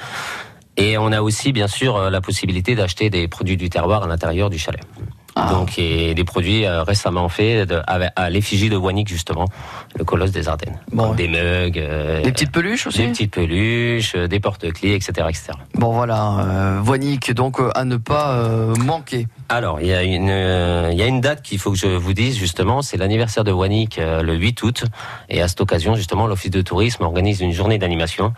Et 0.76 0.98
on 0.98 1.12
a 1.12 1.22
aussi 1.22 1.52
bien 1.52 1.68
sûr 1.68 1.96
euh, 1.96 2.10
la 2.10 2.20
possibilité 2.20 2.74
d'acheter 2.74 3.10
des 3.10 3.28
produits 3.28 3.56
du 3.56 3.70
terroir 3.70 4.02
à 4.02 4.06
l'intérieur 4.06 4.50
du 4.50 4.58
chalet. 4.58 4.82
Ah. 5.36 5.48
Donc, 5.52 5.78
et 5.78 6.14
des 6.14 6.22
produits 6.24 6.64
euh, 6.64 6.82
récemment 6.84 7.28
faits 7.28 7.68
de- 7.68 7.82
à 7.86 8.30
l'effigie 8.30 8.68
de 8.70 8.76
Wannick 8.76 9.08
justement, 9.08 9.46
le 9.96 10.04
colosse 10.04 10.30
des 10.30 10.46
Ardennes. 10.48 10.78
Bon. 10.92 11.12
Des 11.14 11.26
mugs, 11.28 11.78
euh, 11.78 12.22
Des 12.22 12.30
petites 12.30 12.52
peluches 12.52 12.86
aussi. 12.86 12.98
des 12.98 13.08
petites 13.08 13.32
peluches, 13.32 14.14
euh, 14.14 14.28
des 14.28 14.38
porte-clés, 14.38 14.94
etc., 14.94 15.12
etc. 15.28 15.52
Bon 15.74 15.92
voilà, 15.92 16.38
euh, 16.38 16.78
Voinic, 16.82 17.32
donc 17.32 17.58
à 17.74 17.84
ne 17.84 17.96
pas 17.96 18.32
euh, 18.34 18.74
manquer. 18.76 19.26
Alors, 19.48 19.80
il 19.80 19.88
y 19.88 19.92
a 19.92 20.02
une, 20.04 20.28
il 20.92 20.98
y 20.98 21.02
a 21.02 21.06
une 21.06 21.20
date 21.20 21.42
qu'il 21.42 21.58
faut 21.58 21.70
que 21.72 21.78
je 21.78 21.86
vous 21.88 22.12
dise 22.14 22.36
justement, 22.38 22.80
c'est 22.82 22.96
l'anniversaire 22.96 23.44
de 23.44 23.52
Wannick 23.52 23.98
le 24.00 24.34
8 24.34 24.62
août. 24.62 24.84
Et 25.28 25.42
à 25.42 25.48
cette 25.48 25.60
occasion, 25.60 25.94
justement, 25.96 26.26
l'Office 26.26 26.50
de 26.50 26.62
tourisme 26.62 27.02
organise 27.02 27.40
une 27.40 27.52
journée 27.52 27.76
d'animation 27.78 28.32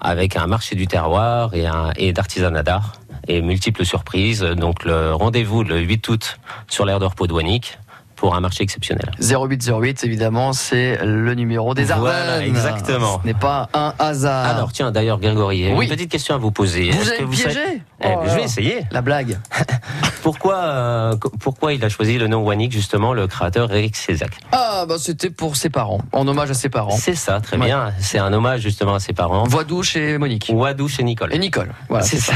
avec 0.00 0.36
un 0.36 0.46
marché 0.46 0.74
du 0.76 0.86
terroir 0.86 1.54
et, 1.54 1.66
un, 1.66 1.90
et 1.96 2.12
d'artisanat 2.12 2.62
d'art 2.62 2.92
et 3.28 3.42
multiples 3.42 3.84
surprises. 3.84 4.42
Donc, 4.42 4.84
le 4.84 5.14
rendez-vous 5.14 5.62
le 5.62 5.78
8 5.78 6.08
août 6.08 6.38
sur 6.68 6.84
l'aire 6.84 7.00
de 7.00 7.06
repos 7.06 7.26
Wannick 7.26 7.78
pour 8.16 8.34
un 8.34 8.40
marché 8.40 8.62
exceptionnel. 8.64 9.10
0808, 9.20 10.02
évidemment, 10.04 10.52
c'est 10.52 10.98
le 11.04 11.34
numéro 11.34 11.74
des 11.74 11.90
Ardennes. 11.90 12.12
Voilà, 12.12 12.44
exactement. 12.46 13.20
Ce 13.22 13.26
n'est 13.26 13.34
pas 13.34 13.68
un 13.74 13.94
hasard. 13.98 14.46
Alors, 14.46 14.72
tiens, 14.72 14.90
d'ailleurs, 14.90 15.20
Grégory, 15.20 15.72
Oui. 15.72 15.84
une 15.86 15.90
petite 15.92 16.10
question 16.10 16.34
à 16.34 16.38
vous 16.38 16.50
poser. 16.50 16.90
vous 16.90 17.08
avez 17.08 17.24
piégé 17.26 17.52
savez- 17.52 17.82
Oh 18.04 18.06
Eh, 18.24 18.28
Je 18.28 18.34
vais 18.34 18.42
essayer. 18.42 18.80
La 18.90 19.00
blague. 19.02 19.38
Pourquoi, 20.22 20.56
euh, 20.56 21.16
pourquoi 21.38 21.72
il 21.72 21.84
a 21.84 21.88
choisi 21.88 22.18
le 22.18 22.26
nom 22.26 22.42
Wannick, 22.42 22.72
justement, 22.72 23.12
le 23.14 23.28
créateur 23.28 23.72
Eric 23.72 23.94
Césac 23.94 24.32
Ah 24.50 24.84
bah 24.88 24.96
c'était 24.98 25.30
pour 25.30 25.54
ses 25.54 25.70
parents, 25.70 26.00
en 26.10 26.26
hommage 26.26 26.50
à 26.50 26.54
ses 26.54 26.68
parents. 26.68 26.90
C'est 26.96 27.14
ça, 27.14 27.38
très 27.40 27.56
Ouais. 27.56 27.66
bien. 27.66 27.92
C'est 28.00 28.18
un 28.18 28.32
hommage 28.32 28.60
justement 28.62 28.94
à 28.96 28.98
ses 28.98 29.12
parents. 29.12 29.44
Voix 29.44 29.62
douce 29.62 29.94
et 29.94 30.18
Monique. 30.18 30.50
Wadouche 30.52 30.98
et 30.98 31.04
Nicole. 31.04 31.32
Et 31.32 31.38
Nicole. 31.38 31.72
Voilà, 31.88 32.04
c'est 32.04 32.18
ça. 32.18 32.32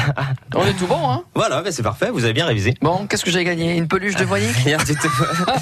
On 0.54 0.64
est 0.66 0.72
tout 0.74 0.86
bon, 0.86 1.00
hein 1.10 1.22
Voilà, 1.34 1.62
mais 1.64 1.72
c'est 1.72 1.82
parfait, 1.82 2.10
vous 2.12 2.22
avez 2.22 2.32
bien 2.32 2.46
révisé. 2.46 2.74
Bon, 2.80 3.06
qu'est-ce 3.08 3.24
que 3.24 3.30
j'ai 3.32 3.42
gagné? 3.42 3.76
Une 3.76 3.88
peluche 3.88 4.14
de 4.14 4.24
Voinic 4.30 4.54
Rien 4.64 4.78
du 4.78 4.94
tout. 4.94 5.08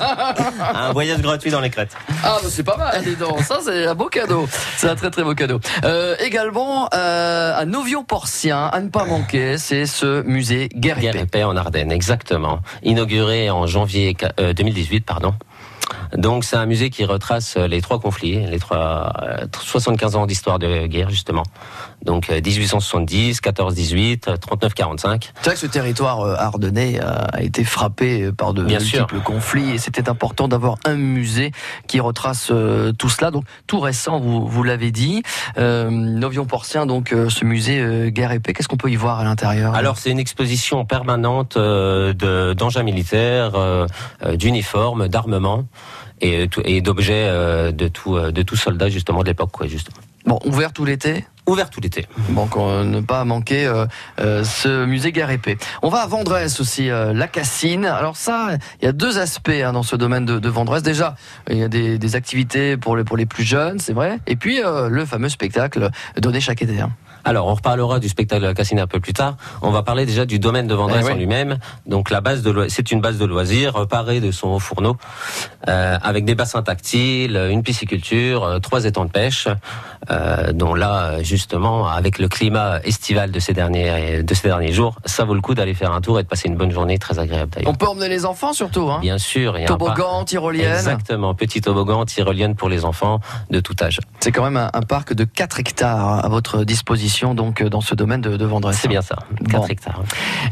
un 0.74 0.92
voyage 0.92 1.20
gratuit 1.20 1.50
dans 1.50 1.60
les 1.60 1.70
crêtes. 1.70 1.96
Ah, 2.22 2.38
bah 2.42 2.48
c'est 2.50 2.62
pas 2.62 2.76
mal, 2.76 3.02
dis 3.02 3.16
donc. 3.16 3.40
Ça, 3.40 3.58
c'est 3.64 3.86
un 3.86 3.94
beau 3.94 4.06
cadeau. 4.06 4.48
C'est 4.76 4.88
un 4.88 4.96
très 4.96 5.10
très 5.10 5.22
beau 5.22 5.34
cadeau. 5.34 5.60
Euh, 5.84 6.16
également, 6.20 6.88
euh, 6.94 7.56
à 7.56 7.64
Novio-Porcien, 7.64 8.66
à 8.66 8.80
ne 8.80 8.88
pas 8.88 9.04
manquer, 9.04 9.58
c'est 9.58 9.86
ce 9.86 10.22
musée 10.22 10.68
guerre 10.74 10.98
en 11.44 11.56
Ardennes, 11.56 11.92
exactement. 11.92 12.60
Inauguré 12.82 13.50
en 13.50 13.66
janvier 13.66 14.16
euh, 14.40 14.52
2018, 14.52 15.00
pardon. 15.04 15.34
Donc 16.16 16.44
c'est 16.44 16.56
un 16.56 16.66
musée 16.66 16.90
qui 16.90 17.04
retrace 17.04 17.56
euh, 17.56 17.66
les 17.66 17.80
trois 17.80 18.00
conflits, 18.00 18.44
les 18.46 18.58
trois 18.58 19.12
euh, 19.22 19.46
75 19.60 20.16
ans 20.16 20.26
d'histoire 20.26 20.58
de 20.58 20.86
guerre 20.86 21.10
justement. 21.10 21.42
Donc 22.04 22.30
euh, 22.30 22.40
1870, 22.40 23.40
14-18, 23.40 24.36
39-45. 24.38 25.30
C'est 25.34 25.44
vrai 25.44 25.54
que 25.54 25.60
ce 25.60 25.66
territoire 25.66 26.20
euh, 26.20 26.34
ardennais 26.38 27.00
euh, 27.02 27.24
a 27.32 27.42
été 27.42 27.64
frappé 27.64 28.22
euh, 28.22 28.32
par 28.32 28.54
de 28.54 28.62
Bien 28.64 28.78
sûr. 28.80 29.00
multiples 29.00 29.20
conflits 29.22 29.70
et 29.70 29.78
c'était 29.78 30.08
important 30.08 30.48
d'avoir 30.48 30.76
un 30.84 30.94
musée 30.94 31.52
qui 31.86 32.00
retrace 32.00 32.48
euh, 32.52 32.92
tout 32.92 33.08
cela. 33.08 33.30
Donc 33.30 33.44
tout 33.66 33.80
récent, 33.80 34.20
vous, 34.20 34.46
vous 34.46 34.62
l'avez 34.62 34.90
dit. 34.92 35.22
Euh, 35.58 35.90
Novion-Porcien, 35.90 36.86
donc 36.86 37.12
euh, 37.12 37.28
ce 37.28 37.44
musée 37.44 37.80
euh, 37.80 38.10
guerre 38.10 38.32
épée, 38.32 38.52
qu'est-ce 38.52 38.68
qu'on 38.68 38.76
peut 38.76 38.90
y 38.90 38.96
voir 38.96 39.18
à 39.20 39.24
l'intérieur? 39.24 39.74
Alors 39.74 39.98
c'est 39.98 40.10
une 40.10 40.18
exposition 40.20 40.84
permanente 40.84 41.56
euh, 41.56 42.12
de- 42.12 42.54
d'engins 42.54 42.82
militaires, 42.82 43.52
euh, 43.56 43.86
euh, 44.24 44.36
d'uniformes, 44.36 45.08
d'armements 45.08 45.64
et, 46.20 46.48
tout- 46.48 46.62
et 46.64 46.80
d'objets 46.80 47.26
euh, 47.28 47.72
de 47.72 47.88
tout 47.88 48.16
euh, 48.16 48.30
de 48.32 48.42
tout 48.42 48.56
soldat 48.56 48.88
justement 48.88 49.22
de 49.22 49.28
l'époque 49.28 49.50
quoi 49.52 49.66
justement. 49.66 49.96
Bon, 50.26 50.38
ouvert 50.44 50.72
tout 50.72 50.84
l'été? 50.84 51.24
Ouvert 51.46 51.70
tout 51.70 51.80
l'été. 51.80 52.06
Donc 52.30 52.54
euh, 52.56 52.84
ne 52.84 53.00
pas 53.00 53.24
manquer 53.24 53.66
euh, 53.66 53.86
euh, 54.20 54.44
ce 54.44 54.84
musée 54.84 55.10
guerre 55.12 55.30
épée. 55.30 55.56
On 55.80 55.88
va 55.88 56.00
à 56.00 56.06
Vendresse 56.06 56.60
aussi, 56.60 56.90
euh, 56.90 57.14
la 57.14 57.28
Cassine. 57.28 57.86
Alors 57.86 58.16
ça, 58.16 58.50
il 58.82 58.84
y 58.84 58.88
a 58.88 58.92
deux 58.92 59.18
aspects 59.18 59.48
hein, 59.48 59.72
dans 59.72 59.82
ce 59.82 59.96
domaine 59.96 60.26
de, 60.26 60.38
de 60.38 60.48
Vendresse. 60.50 60.82
Déjà, 60.82 61.14
il 61.50 61.56
y 61.56 61.62
a 61.62 61.68
des, 61.68 61.96
des 61.98 62.16
activités 62.16 62.76
pour 62.76 62.96
les, 62.96 63.04
pour 63.04 63.16
les 63.16 63.24
plus 63.24 63.44
jeunes, 63.44 63.78
c'est 63.78 63.94
vrai. 63.94 64.18
Et 64.26 64.36
puis 64.36 64.62
euh, 64.62 64.90
le 64.90 65.06
fameux 65.06 65.30
spectacle 65.30 65.88
donné 66.18 66.40
chaque 66.40 66.60
été. 66.60 66.78
hein. 66.80 66.90
Alors, 67.28 67.46
on 67.46 67.54
reparlera 67.54 67.98
du 67.98 68.08
spectacle 68.08 68.40
de 68.42 68.46
la 68.46 68.54
Cassine 68.54 68.80
un 68.80 68.86
peu 68.86 69.00
plus 69.00 69.12
tard. 69.12 69.36
On 69.60 69.70
va 69.70 69.82
parler 69.82 70.06
déjà 70.06 70.24
du 70.24 70.38
domaine 70.38 70.66
de 70.66 70.74
Vendresse 70.74 71.02
Eh 71.04 71.08
oui. 71.08 71.12
en 71.12 71.16
lui-même. 71.16 71.58
Donc, 71.86 72.08
la 72.10 72.20
base 72.22 72.42
de 72.42 72.66
c'est 72.68 72.90
une 72.90 73.00
base 73.02 73.18
de 73.18 73.24
loisirs 73.26 73.76
euh, 73.76 73.84
parée 73.86 74.20
de 74.20 74.30
son 74.30 74.58
fourneau, 74.58 74.96
euh, 75.68 75.98
avec 76.02 76.24
des 76.24 76.34
bassins 76.34 76.62
tactiles, 76.62 77.36
une 77.50 77.62
pisciculture, 77.62 78.44
euh, 78.44 78.58
trois 78.60 78.84
étangs 78.86 79.04
de 79.04 79.10
pêche, 79.10 79.46
euh, 80.10 80.52
dont 80.52 80.74
là, 80.74 81.22
justement, 81.22 81.86
avec 81.86 82.18
le 82.18 82.28
climat 82.28 82.80
estival 82.84 83.30
de 83.30 83.40
ces 83.40 83.52
derniers 83.52 84.22
de 84.22 84.34
ces 84.34 84.48
derniers 84.48 84.72
jours, 84.72 84.96
ça 85.04 85.24
vaut 85.24 85.34
le 85.34 85.40
coup 85.42 85.54
d'aller 85.54 85.74
faire 85.74 85.92
un 85.92 86.00
tour 86.00 86.18
et 86.18 86.22
de 86.22 86.28
passer 86.28 86.48
une 86.48 86.56
bonne 86.56 86.70
journée, 86.70 86.96
très 86.98 87.18
agréable 87.18 87.50
d'ailleurs. 87.54 87.70
On 87.70 87.74
peut 87.74 87.86
emmener 87.86 88.08
les 88.08 88.24
enfants 88.24 88.52
surtout. 88.54 88.88
Hein. 88.90 89.00
Bien 89.02 89.18
sûr, 89.18 89.58
il 89.58 89.60
y 89.60 89.66
a 89.66 89.66
un 89.66 89.76
Toboggan, 89.76 90.24
tyrolienne. 90.24 90.64
parc- 90.70 90.78
Exactement, 90.78 91.34
petit 91.34 91.60
toboggan, 91.60 92.06
tyrolienne 92.06 92.54
pour 92.54 92.70
les 92.70 92.86
enfants 92.86 93.20
de 93.50 93.60
tout 93.60 93.74
âge. 93.82 94.00
C'est 94.20 94.32
quand 94.32 94.44
même 94.44 94.56
un, 94.56 94.70
un 94.72 94.82
parc 94.82 95.12
de 95.12 95.24
4 95.24 95.60
hectares 95.60 96.24
à 96.24 96.28
votre 96.28 96.64
disposition 96.64 97.17
donc 97.26 97.60
euh, 97.62 97.68
dans 97.68 97.80
ce 97.80 97.94
domaine 97.94 98.20
de, 98.20 98.36
de 98.36 98.44
Vendresse. 98.44 98.78
C'est 98.80 98.88
bien 98.88 99.02
ça, 99.02 99.16
4 99.50 99.60
Bon. 99.60 99.66
hectares. 99.66 100.02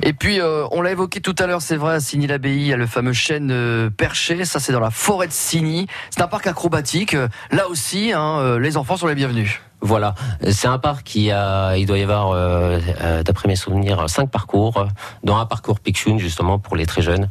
Et 0.02 0.12
puis, 0.12 0.40
euh, 0.40 0.66
on 0.72 0.82
l'a 0.82 0.90
évoqué 0.92 1.20
tout 1.20 1.34
à 1.38 1.46
l'heure, 1.46 1.62
c'est 1.62 1.76
vrai, 1.76 1.94
à 1.94 2.00
Signy-l'Abbaye, 2.00 2.56
il 2.56 2.66
y 2.66 2.72
a 2.72 2.76
le 2.76 2.86
fameux 2.86 3.12
chêne 3.12 3.50
euh, 3.52 3.90
perché. 3.90 4.44
Ça, 4.44 4.58
c'est 4.60 4.72
dans 4.72 4.80
la 4.80 4.90
forêt 4.90 5.26
de 5.28 5.32
Signy. 5.32 5.86
C'est 6.10 6.22
un 6.22 6.28
parc 6.28 6.46
acrobatique. 6.46 7.16
Là 7.50 7.68
aussi, 7.68 8.12
hein, 8.12 8.58
les 8.58 8.76
enfants 8.76 8.96
sont 8.96 9.06
les 9.06 9.14
bienvenus. 9.14 9.60
Voilà, 9.82 10.14
c'est 10.50 10.68
un 10.68 10.78
parc 10.78 11.04
qui 11.04 11.30
a, 11.30 11.76
il 11.76 11.86
doit 11.86 11.98
y 11.98 12.02
avoir, 12.02 12.30
euh, 12.32 12.80
d'après 13.22 13.46
mes 13.46 13.56
souvenirs, 13.56 14.08
cinq 14.08 14.30
parcours, 14.30 14.86
dont 15.22 15.36
un 15.36 15.46
parcours 15.46 15.80
Picchoun 15.80 16.18
justement 16.18 16.58
pour 16.58 16.76
les 16.76 16.86
très 16.86 17.02
jeunes. 17.02 17.28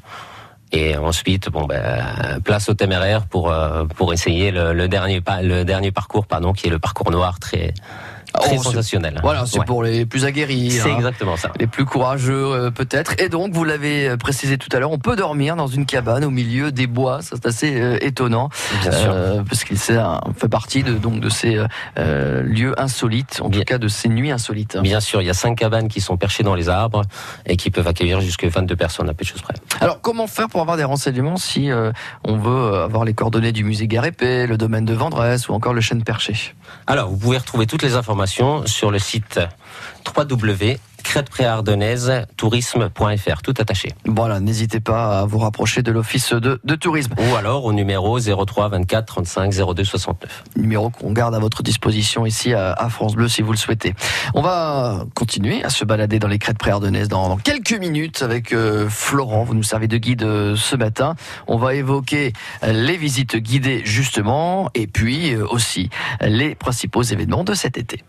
Et 0.72 0.96
ensuite, 0.98 1.50
bon 1.50 1.66
ben, 1.66 2.40
place 2.44 2.70
au 2.70 2.74
téméraire 2.74 3.26
pour 3.28 3.54
pour 3.96 4.14
essayer 4.14 4.52
le, 4.52 4.74
le 4.74 4.88
dernier 4.88 5.22
le 5.42 5.64
dernier 5.64 5.92
parcours, 5.92 6.26
pardon, 6.28 6.54
qui 6.54 6.68
est 6.68 6.70
le 6.72 6.80
parcours 6.80 7.12
noir 7.12 7.40
très 7.40 7.74
Très 8.40 8.56
Oh, 8.56 8.58
c'est- 8.58 8.64
sensationnel. 8.64 9.20
Voilà, 9.24 9.46
c'est 9.46 9.60
Ouais. 9.60 9.66
pour 9.66 9.84
les 9.84 10.06
plus 10.06 10.26
aguerris. 10.26 10.72
C'est 10.72 10.92
hein. 10.92 10.96
exactement 10.98 11.38
ça. 11.38 11.52
les 11.60 11.68
plus 11.68 11.86
courageux 11.86 12.34
euh, 12.54 12.72
peut-être. 12.72 13.14
Et 13.20 13.30
donc, 13.30 13.54
vous 13.54 13.64
l'avez 13.64 14.10
euh, 14.10 14.18
précisé 14.18 14.58
tout 14.58 14.70
à 14.72 14.80
l'heure, 14.80 14.92
on 14.92 14.98
peut 15.00 15.16
dormir 15.16 15.56
dans 15.56 15.68
une 15.68 15.86
cabane 15.86 16.24
au 16.26 16.30
milieu 16.30 16.72
des 16.72 16.88
bois. 16.88 17.22
Ça, 17.22 17.36
c'est 17.36 17.46
assez 17.48 17.82
euh, 17.82 17.98
étonnant, 18.02 18.50
Bien 18.82 18.92
sûr. 18.92 19.16
parce 19.48 19.64
qu'il 19.64 19.78
fait 19.78 20.00
partie 20.50 20.84
de, 20.84 20.94
donc, 20.94 21.20
de 21.20 21.30
ces 21.30 21.60
lieux 21.98 22.80
insolites, 22.80 23.40
en 23.42 23.50
Bien. 23.50 23.60
tout 23.62 23.66
cas 23.66 23.78
de 23.78 23.88
ces 23.88 24.10
nuits 24.10 24.32
insolites. 24.32 24.78
Bien 24.78 25.00
sûr, 25.00 25.22
il 25.22 25.26
y 25.26 25.30
a 25.30 25.34
cinq 25.34 25.56
cabanes 25.56 25.88
qui 25.88 26.02
sont 26.02 26.18
perchées 26.18 26.44
dans 26.44 26.56
les 26.56 26.70
arbres 26.70 27.02
et 27.46 27.58
qui 27.58 27.70
peuvent 27.72 27.88
accueillir 27.88 28.22
jusqu'à 28.22 28.48
22 28.50 28.76
personnes 28.76 29.10
à 29.10 29.14
peu 29.14 29.24
de 29.24 29.30
choses 29.30 29.42
près. 29.42 29.54
Alors, 29.82 30.02
comment 30.02 30.28
faire 30.28 30.48
pour 30.48 30.62
avoir 30.62 30.78
des 30.78 30.84
renseignements 30.84 31.38
si 31.38 31.70
on 32.24 32.38
veut 32.38 32.76
avoir 32.80 33.06
les 33.06 33.14
coordonnées 33.14 33.52
du 33.52 33.64
musée 33.64 33.88
Garépé, 33.88 34.48
le 34.48 34.58
domaine 34.58 34.86
de 34.86 34.94
Vendresse 34.94 35.48
ou 35.50 35.54
encore 35.54 35.74
le 35.74 35.82
chêne 35.82 36.04
perché? 36.04 36.54
Alors, 36.88 37.10
vous 37.10 37.18
pouvez 37.18 37.38
retrouver 37.38 37.66
toutes 37.68 37.84
les 37.84 37.96
informations 37.96 38.25
sur 38.26 38.92
le 38.92 39.00
site 39.00 39.40
www.crête-tourisme.fr, 41.06 43.42
tout 43.42 43.54
attaché. 43.58 43.94
Voilà, 44.06 44.40
n'hésitez 44.40 44.80
pas 44.80 45.20
à 45.20 45.26
vous 45.26 45.40
rapprocher 45.40 45.82
de 45.82 45.92
l'office 45.92 46.34
de, 46.34 46.60
de 46.64 46.76
tourisme. 46.76 47.14
Ou 47.18 47.36
alors 47.36 47.66
au 47.66 47.74
numéro 47.74 48.20
03 48.20 48.70
24 48.70 49.06
35 49.06 49.76
02 49.76 49.84
69. 49.84 50.44
numéro 50.56 50.90
qu'on 50.90 51.12
garde 51.12 51.36
à 51.36 51.40
votre 51.40 51.64
disposition 51.64 52.26
ici 52.26 52.54
à, 52.54 52.74
à 52.74 52.90
France 52.90 53.16
Bleu 53.16 53.28
si 53.28 53.42
vous 53.42 53.52
le 53.52 53.58
souhaitez. 53.58 53.94
On 54.34 54.42
va 54.42 55.06
continuer 55.14 55.64
à 55.64 55.70
se 55.70 55.86
balader 55.86 56.20
dans 56.20 56.28
les 56.28 56.40
crêtes 56.40 56.58
préardennaises 56.58 57.08
dans, 57.08 57.30
dans 57.30 57.38
quelques 57.38 57.74
minutes 57.74 58.22
avec 58.22 58.54
euh, 58.54 58.90
Florent. 58.90 59.44
Vous 59.44 59.54
nous 59.54 59.64
servez 59.64 59.88
de 59.88 59.98
guide 59.98 60.24
euh, 60.24 60.56
ce 60.56 60.76
matin. 60.76 61.16
On 61.48 61.58
va 61.58 61.76
évoquer 61.76 62.34
euh, 62.64 62.72
les 62.72 62.98
visites 62.98 63.38
guidées 63.38 63.82
justement 63.86 64.70
et 64.74 64.88
puis 64.88 65.36
aussi 65.36 65.90
les 66.22 66.56
principaux 66.56 67.04
événements 67.04 67.44
de 67.44 67.54
cet 67.54 67.78
été. 67.78 68.04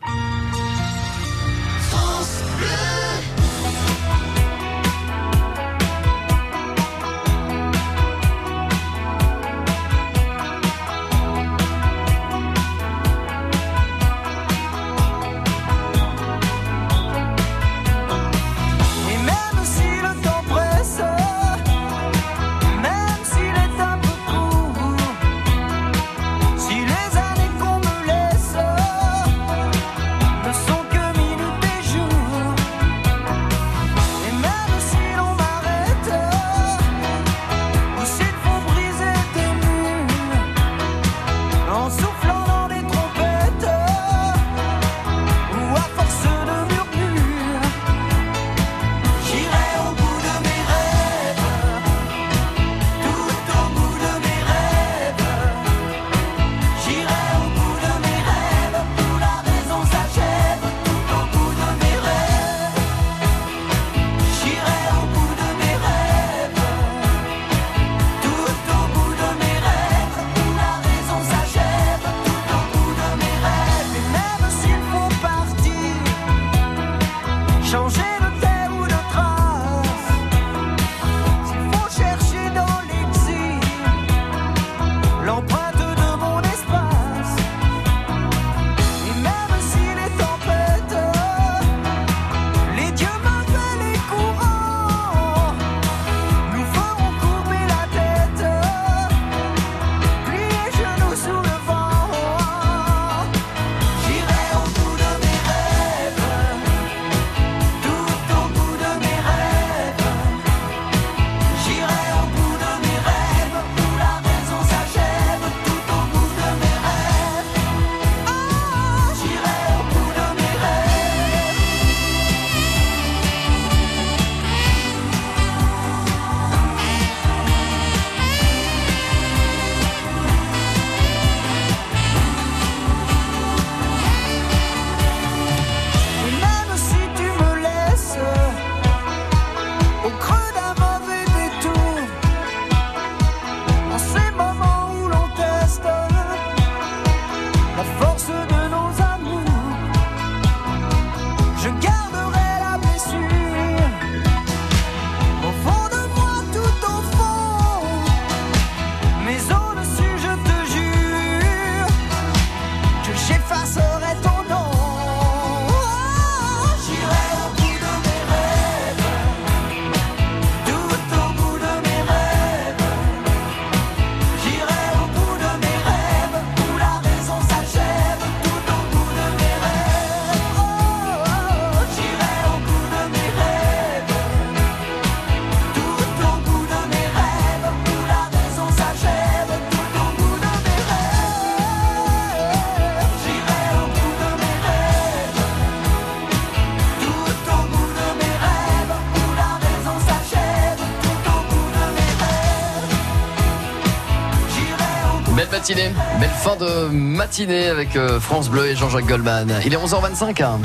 De 206.58 206.88
matinée 206.88 207.66
avec 207.68 207.96
euh, 207.96 208.20
France 208.20 208.48
Bleu 208.48 208.66
et 208.66 208.76
Jean-Jacques 208.76 209.06
Goldman. 209.06 209.52
Il 209.64 209.72
est 209.72 209.76
11h25. 209.76 210.42
hein. 210.42 210.58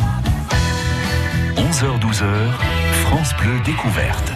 11h-12h, 1.57 2.23
France 3.05 3.33
Bleu 3.41 3.59
découverte. 3.65 4.31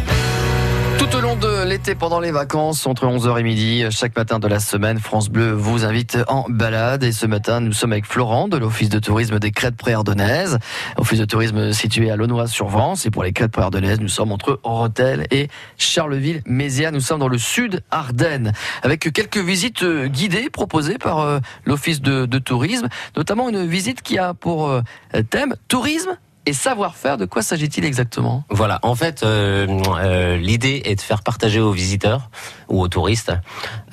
Tout 0.98 1.14
au 1.18 1.20
long 1.22 1.36
de 1.36 1.66
l'été, 1.66 1.94
pendant 1.94 2.20
les 2.20 2.32
vacances, 2.32 2.88
entre 2.88 3.06
11h 3.06 3.40
et 3.40 3.44
midi, 3.44 3.84
chaque 3.90 4.16
matin 4.16 4.40
de 4.40 4.48
la 4.48 4.60
semaine, 4.60 5.00
France 5.00 5.30
Bleu 5.30 5.52
vous 5.52 5.84
invite 5.84 6.18
en 6.28 6.46
balade. 6.48 7.04
Et 7.04 7.12
ce 7.12 7.26
matin, 7.26 7.60
nous 7.60 7.74
sommes 7.74 7.92
avec 7.92 8.06
Florent 8.06 8.48
de 8.48 8.58
l'Office 8.58 8.90
de 8.90 9.00
tourisme 9.00 9.40
des 9.40 9.52
Crêtes 9.52 9.76
Préardennaises. 9.76 10.58
Office 10.98 11.20
de 11.20 11.26
tourisme 11.26 11.74
situé 11.74 12.12
à 12.12 12.16
Launois-sur-Vence. 12.16 13.06
Et 13.06 13.12
pour 13.12 13.24
les 13.24 13.34
Crêtes 13.34 13.52
Préardennaises, 13.52 14.00
nous 14.00 14.08
sommes 14.08 14.32
entre 14.32 14.60
Rotel 14.64 15.28
et 15.32 15.50
Charleville-Mézières. 15.78 16.92
Nous 16.92 17.02
sommes 17.02 17.20
dans 17.20 17.28
le 17.28 17.38
sud 17.38 17.84
Ardennes. 17.92 18.54
Avec 18.82 19.12
quelques 19.12 19.38
visites 19.38 19.84
guidées 19.84 20.50
proposées 20.50 20.98
par 20.98 21.20
euh, 21.20 21.40
l'Office 21.66 22.02
de, 22.02 22.26
de 22.26 22.40
tourisme. 22.40 22.88
Notamment 23.18 23.50
une 23.50 23.66
visite 23.66 24.02
qui 24.02 24.18
a 24.18 24.34
pour 24.34 24.70
euh, 24.70 24.82
thème 25.30 25.56
tourisme 25.68 26.18
et 26.46 26.54
savoir-faire. 26.54 27.18
De 27.18 27.26
quoi 27.26 27.42
s'agit-il 27.42 27.86
exactement? 27.86 28.44
Voilà, 28.50 28.80
en 28.84 28.96
fait, 28.96 29.24
euh, 29.24 29.68
euh, 30.00 30.38
l'idée 30.38 30.82
est 30.86 30.96
de 30.96 31.02
faire 31.02 31.22
partager 31.24 31.60
aux 31.60 31.72
visiteurs 31.72 32.30
ou 32.70 32.82
aux 32.82 32.88
touristes 32.88 33.32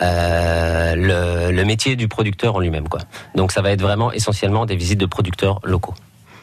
euh, 0.01 0.95
le, 0.95 1.51
le 1.53 1.65
métier 1.65 1.97
du 1.97 2.09
producteur 2.09 2.57
en 2.57 2.61
lui-même. 2.61 2.89
quoi. 2.89 3.01
Donc 3.35 3.53
ça 3.53 3.63
va 3.63 3.71
être 3.71 3.83
vraiment 3.83 4.13
essentiellement 4.13 4.67
des 4.67 4.77
visites 4.77 5.01
de 5.01 5.07
producteurs 5.07 5.61
locaux. 5.65 5.95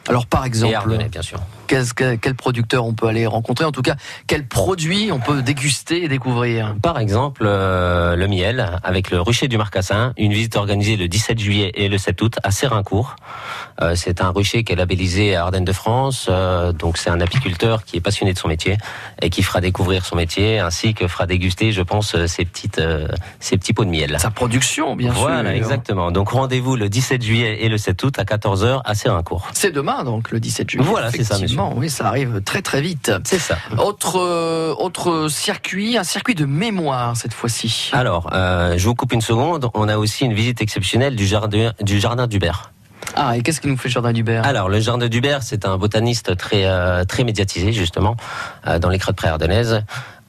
Alors 0.08 0.26
par 0.26 0.44
Et 0.44 0.48
exemple, 0.48 0.74
ardennais, 0.74 1.08
bien 1.08 1.22
sûr. 1.22 1.38
qu'est-ce 1.66 1.94
que- 1.94 2.16
quel 2.16 2.34
producteur 2.34 2.84
on 2.84 2.94
peut 2.94 3.06
aller 3.06 3.26
rencontrer? 3.26 3.64
En 3.64 3.72
tout 3.72 3.82
cas, 3.82 3.94
quel 4.26 4.46
produit 4.46 5.10
on 5.12 5.20
peut 5.20 5.42
déguster 5.42 6.02
et 6.04 6.08
découvrir? 6.08 6.74
Par 6.82 6.98
exemple, 6.98 7.42
euh, 7.46 8.16
le 8.16 8.26
miel 8.26 8.78
avec 8.82 9.10
le 9.10 9.20
rucher 9.20 9.46
du 9.46 9.56
Marcassin, 9.58 10.12
une 10.16 10.32
visite 10.32 10.56
organisée 10.56 10.96
le 10.96 11.06
17 11.06 11.38
juillet 11.38 11.70
et 11.74 11.88
le 11.88 11.98
7 11.98 12.20
août 12.22 12.38
à 12.42 12.50
Sérincourt. 12.50 13.16
Euh, 13.82 13.94
c'est 13.94 14.20
un 14.20 14.30
rucher 14.30 14.64
qui 14.64 14.72
est 14.72 14.76
labellisé 14.76 15.36
à 15.36 15.42
Ardennes 15.44 15.64
de 15.64 15.72
France, 15.72 16.26
euh, 16.28 16.72
donc 16.72 16.98
c'est 16.98 17.10
un 17.10 17.20
apiculteur 17.20 17.84
qui 17.84 17.96
est 17.96 18.00
passionné 18.00 18.32
de 18.32 18.38
son 18.38 18.48
métier 18.48 18.76
et 19.22 19.30
qui 19.30 19.42
fera 19.42 19.60
découvrir 19.60 20.04
son 20.04 20.16
métier 20.16 20.58
ainsi 20.58 20.92
que 20.94 21.06
fera 21.08 21.26
déguster, 21.26 21.72
je 21.72 21.82
pense, 21.82 22.16
ses 22.26 22.44
petites, 22.44 22.80
ses 23.38 23.56
petits 23.58 23.72
pots 23.72 23.84
de 23.84 23.90
miel. 23.90 24.16
Sa 24.18 24.30
production, 24.30 24.96
bien 24.96 25.12
sûr. 25.12 25.20
Voilà, 25.22 25.54
exactement. 25.54 26.10
Donc 26.10 26.30
rendez-vous 26.30 26.76
le 26.76 26.88
17 26.88 27.22
juillet 27.22 27.58
et 27.64 27.68
le 27.68 27.78
7 27.78 28.02
août 28.02 28.18
à 28.18 28.24
14h 28.24 28.80
à 28.84 28.94
Sérincourt. 28.94 29.48
C'est 29.54 29.70
demain, 29.72 29.89
donc, 30.04 30.30
le 30.30 30.40
17 30.40 30.70
juillet. 30.70 30.84
Voilà, 30.84 31.10
c'est 31.10 31.24
ça, 31.24 31.36
Effectivement, 31.36 31.74
Oui, 31.76 31.90
ça 31.90 32.06
arrive 32.06 32.40
très 32.42 32.62
très 32.62 32.80
vite. 32.80 33.12
C'est 33.24 33.38
ça. 33.38 33.58
Autre, 33.78 34.18
euh, 34.18 34.74
autre 34.78 35.28
circuit, 35.28 35.96
un 35.96 36.04
circuit 36.04 36.34
de 36.34 36.44
mémoire 36.44 37.16
cette 37.16 37.34
fois-ci. 37.34 37.90
Alors, 37.92 38.30
euh, 38.32 38.74
je 38.76 38.84
vous 38.86 38.94
coupe 38.94 39.12
une 39.12 39.20
seconde. 39.20 39.68
On 39.74 39.88
a 39.88 39.96
aussi 39.96 40.24
une 40.24 40.34
visite 40.34 40.60
exceptionnelle 40.62 41.16
du 41.16 41.26
jardin 41.26 41.72
du 41.80 42.00
jardin 42.00 42.26
d'Hubert. 42.26 42.72
Ah, 43.16 43.36
et 43.36 43.42
qu'est-ce 43.42 43.60
qui 43.60 43.68
nous 43.68 43.76
fait 43.76 43.88
le 43.88 43.92
jardin 43.92 44.12
d'Hubert? 44.12 44.44
Alors, 44.46 44.68
le 44.68 44.80
jardin 44.80 45.08
d'Hubert, 45.08 45.42
c'est 45.42 45.64
un 45.64 45.76
botaniste 45.76 46.36
très 46.36 46.64
euh, 46.64 47.04
très 47.04 47.24
médiatisé 47.24 47.72
justement 47.72 48.16
euh, 48.66 48.78
dans 48.78 48.88
les 48.88 48.98
crêtes 48.98 49.16
préardennaises. 49.16 49.82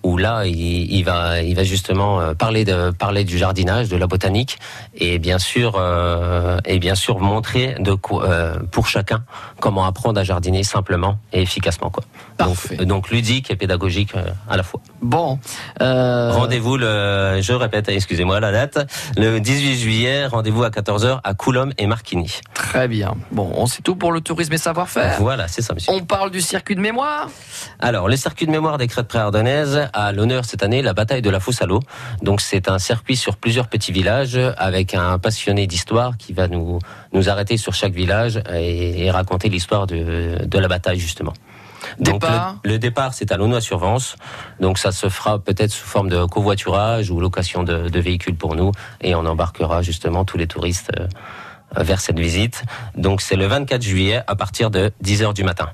Où 0.04 0.18
là, 0.18 0.46
il, 0.46 0.92
il 0.92 1.04
va, 1.04 1.42
il 1.42 1.56
va 1.56 1.64
justement 1.64 2.20
euh, 2.20 2.34
parler 2.34 2.66
de 2.66 2.92
parler 2.92 3.24
du 3.24 3.38
jardinage, 3.38 3.90
de 3.90 3.98
la 3.98 4.08
botanique, 4.08 4.58
et 4.96 5.20
bien 5.20 5.38
sûr, 5.38 5.76
euh, 5.78 6.60
et 6.66 6.80
bien 6.80 6.96
sûr 6.96 7.20
montrer 7.20 7.76
de 7.80 7.94
quoi, 7.94 8.26
euh, 8.26 8.60
pour 8.72 8.88
chacun 8.88 9.24
comment 9.60 9.86
apprendre 9.86 10.20
à 10.20 10.24
jardiner 10.24 10.64
simplement 10.64 11.20
et 11.34 11.42
efficacement, 11.42 11.90
quoi. 11.90 12.04
Parfait. 12.38 12.78
Donc, 12.78 12.88
donc 12.88 13.10
ludique 13.12 13.52
et 13.52 13.56
pédagogique 13.56 14.16
euh, 14.16 14.30
à 14.50 14.58
la 14.58 14.64
fois. 14.64 14.82
Bon. 15.02 15.40
euh, 15.82 16.32
Rendez-vous 16.32 16.78
le, 16.78 17.40
je 17.42 17.54
répète, 17.54 17.90
excusez-moi 17.90 18.40
la 18.40 18.52
date, 18.52 18.88
le 19.18 19.40
18 19.40 19.76
juillet, 19.78 20.26
rendez-vous 20.28 20.64
à 20.64 20.70
14h 20.70 21.20
à 21.24 21.34
Coulomb 21.34 21.70
et 21.78 21.88
Marquigny. 21.88 22.32
Très 22.54 22.88
bien. 22.88 23.16
Bon, 23.32 23.52
on 23.56 23.66
sait 23.66 23.82
tout 23.82 23.96
pour 23.96 24.12
le 24.12 24.22
tourisme 24.22 24.54
et 24.54 24.58
savoir-faire. 24.58 25.18
Voilà, 25.20 25.48
c'est 25.48 25.62
ça, 25.62 25.74
monsieur. 25.74 25.92
On 25.92 26.02
parle 26.02 26.30
du 26.32 26.42
circuit 26.42 26.76
de 26.76 26.82
mémoire 26.82 27.30
Alors, 27.80 28.08
le 28.10 28.16
circuit 28.16 28.46
de 28.46 28.52
mémoire 28.52 28.78
des 28.78 28.88
crêtes 28.88 29.08
préardennaises 29.08 29.90
a 29.94 30.12
l'honneur 30.12 30.46
cette 30.46 30.64
année 30.64 30.82
la 30.82 30.94
bataille 30.94 31.22
de 31.22 31.30
la 31.30 31.40
Fosse 31.40 31.62
à 31.62 31.66
l'eau. 31.66 31.80
Donc, 32.22 32.42
c'est 32.42 32.70
un 32.70 32.78
circuit 32.80 33.16
sur 33.16 33.38
plusieurs 33.38 33.68
petits 33.68 33.92
villages 33.92 34.40
avec 34.58 34.94
un 34.94 35.18
passionné 35.20 35.66
d'histoire 35.68 36.18
qui 36.18 36.34
va 36.34 36.48
nous, 36.48 36.80
nous 37.14 37.30
arrêter 37.30 37.58
sur 37.58 37.74
chaque 37.74 37.94
village 37.94 38.42
et, 38.54 39.06
et 39.06 39.12
raconter 39.12 39.50
l'histoire 39.50 39.88
de, 39.88 40.46
de 40.46 40.60
la 40.60 40.68
bataille, 40.68 41.00
justement. 41.00 41.34
Donc, 42.00 42.22
Départ 42.22 42.58
le, 42.64 42.72
le 42.72 42.80
départ, 42.80 43.14
c'est 43.14 43.32
à 43.32 43.38
Launois-sur-Vence. 43.38 44.16
Donc, 44.60 44.78
ça 44.78 44.92
se 44.92 45.10
fera 45.10 45.40
peut-être 45.40 45.72
sous 45.72 45.86
forme 45.86 46.10
de 46.10 46.26
covoiturage 46.26 47.10
ou 47.10 47.20
location 47.20 47.64
de, 47.64 47.90
de 47.90 48.00
véhicules 48.00 48.36
pour 48.36 48.56
nous. 48.56 48.72
Et 49.02 49.16
on 49.16 49.26
embarquera 49.26 49.82
justement 49.82 50.26
tous 50.26 50.38
les 50.38 50.48
touristes 50.48 50.92
euh, 51.00 51.08
vers 51.84 52.02
cette 52.02 52.20
visite. 52.20 52.64
Donc, 52.96 53.22
c'est 53.22 53.36
le 53.36 53.48
24 53.48 53.82
juillet 53.82 54.22
à 54.28 54.36
partir 54.36 54.70
de 54.72 54.92
10h 55.04 55.34
du 55.34 55.44
matin. 55.44 55.70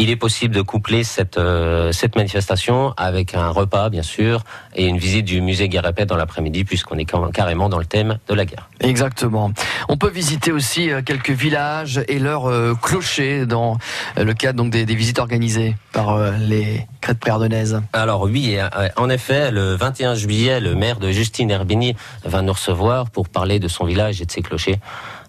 Il 0.00 0.10
est 0.10 0.16
possible 0.16 0.54
de 0.54 0.62
coupler 0.62 1.02
cette, 1.02 1.38
euh, 1.38 1.90
cette 1.90 2.14
manifestation 2.14 2.94
avec 2.96 3.34
un 3.34 3.48
repas, 3.48 3.90
bien 3.90 4.02
sûr, 4.02 4.44
et 4.76 4.86
une 4.86 4.96
visite 4.96 5.24
du 5.24 5.40
musée 5.40 5.68
Guerre-Épée 5.68 6.06
dans 6.06 6.16
l'après-midi, 6.16 6.64
puisqu'on 6.64 6.96
est 6.98 7.06
carrément 7.32 7.68
dans 7.68 7.78
le 7.78 7.84
thème 7.84 8.18
de 8.28 8.34
la 8.34 8.44
guerre. 8.44 8.68
Exactement. 8.78 9.52
On 9.88 9.96
peut 9.96 10.08
visiter 10.10 10.52
aussi 10.52 10.90
euh, 10.90 11.02
quelques 11.02 11.30
villages 11.30 12.00
et 12.06 12.20
leurs 12.20 12.48
euh, 12.48 12.74
clochers 12.80 13.44
dans 13.44 13.78
le 14.16 14.34
cadre 14.34 14.58
donc 14.58 14.70
des, 14.70 14.86
des 14.86 14.94
visites 14.94 15.18
organisées 15.18 15.76
par 15.92 16.10
euh, 16.10 16.30
les 16.38 16.86
crêtes 17.00 17.18
préardennaises. 17.18 17.82
Alors 17.92 18.22
oui, 18.22 18.56
en 18.96 19.10
effet, 19.10 19.50
le 19.50 19.74
21 19.74 20.14
juillet, 20.14 20.60
le 20.60 20.76
maire 20.76 21.00
de 21.00 21.10
Justine 21.10 21.50
Herbigny 21.50 21.96
va 22.24 22.42
nous 22.42 22.52
recevoir 22.52 23.10
pour 23.10 23.28
parler 23.28 23.58
de 23.58 23.66
son 23.66 23.84
village 23.84 24.20
et 24.20 24.26
de 24.26 24.30
ses 24.30 24.42
clochers. 24.42 24.78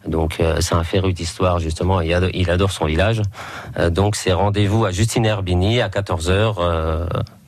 Donc 0.08 0.40
euh, 0.40 0.58
c'est 0.62 0.76
un 0.76 0.84
féru 0.84 1.14
d'histoire 1.14 1.60
justement, 1.60 2.02
il 2.02 2.14
adore, 2.14 2.30
il 2.34 2.50
adore 2.50 2.72
son 2.72 2.86
village. 2.86 3.22
Euh, 3.78 3.90
donc 3.90 4.16
c'est 4.16 4.34
rendez-vous 4.34 4.86
à 4.86 4.92
Justine 4.92 5.26
Herbigny 5.26 5.82
à 5.82 5.90
14h. 5.90 6.56
euh, 6.60 7.06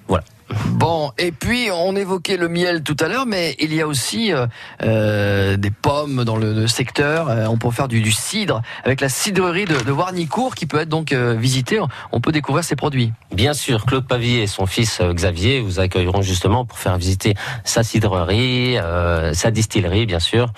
voilà. 0.08 0.24
Bon, 0.72 1.14
et 1.18 1.32
puis 1.32 1.70
on 1.74 1.96
évoquait 1.96 2.36
le 2.36 2.50
miel 2.50 2.84
tout 2.84 2.98
à 3.00 3.08
l'heure, 3.08 3.26
mais 3.26 3.56
il 3.60 3.74
y 3.74 3.80
a 3.80 3.88
aussi 3.88 4.34
euh, 4.82 5.56
des 5.56 5.72
pommes 5.72 6.26
dans 6.26 6.36
le, 6.36 6.54
le 6.54 6.68
secteur. 6.68 7.30
Euh, 7.30 7.46
on 7.48 7.56
peut 7.58 7.72
faire 7.72 7.88
du, 7.88 8.02
du 8.02 8.12
cidre 8.12 8.62
avec 8.84 9.00
la 9.00 9.08
cidrerie 9.08 9.64
de, 9.64 9.80
de 9.82 9.92
Warnicourt 9.94 10.56
qui 10.56 10.66
peut 10.66 10.80
être 10.82 10.90
donc 10.90 11.14
euh, 11.14 11.36
visitée. 11.36 11.80
On 12.12 12.20
peut 12.20 12.34
découvrir 12.34 12.66
ses 12.66 12.76
produits. 12.76 13.14
Bien 13.34 13.54
sûr, 13.54 13.86
Claude 13.86 14.06
Pavier 14.06 14.42
et 14.42 14.48
son 14.48 14.66
fils 14.66 15.00
Xavier 15.02 15.62
vous 15.62 15.80
accueilleront 15.80 16.22
justement 16.22 16.66
pour 16.66 16.78
faire 16.78 16.98
visiter 16.98 17.34
sa 17.64 17.84
cidrerie, 17.84 18.76
sa 19.34 19.52
distillerie 19.52 20.06
bien 20.06 20.20
sûr, 20.20 20.52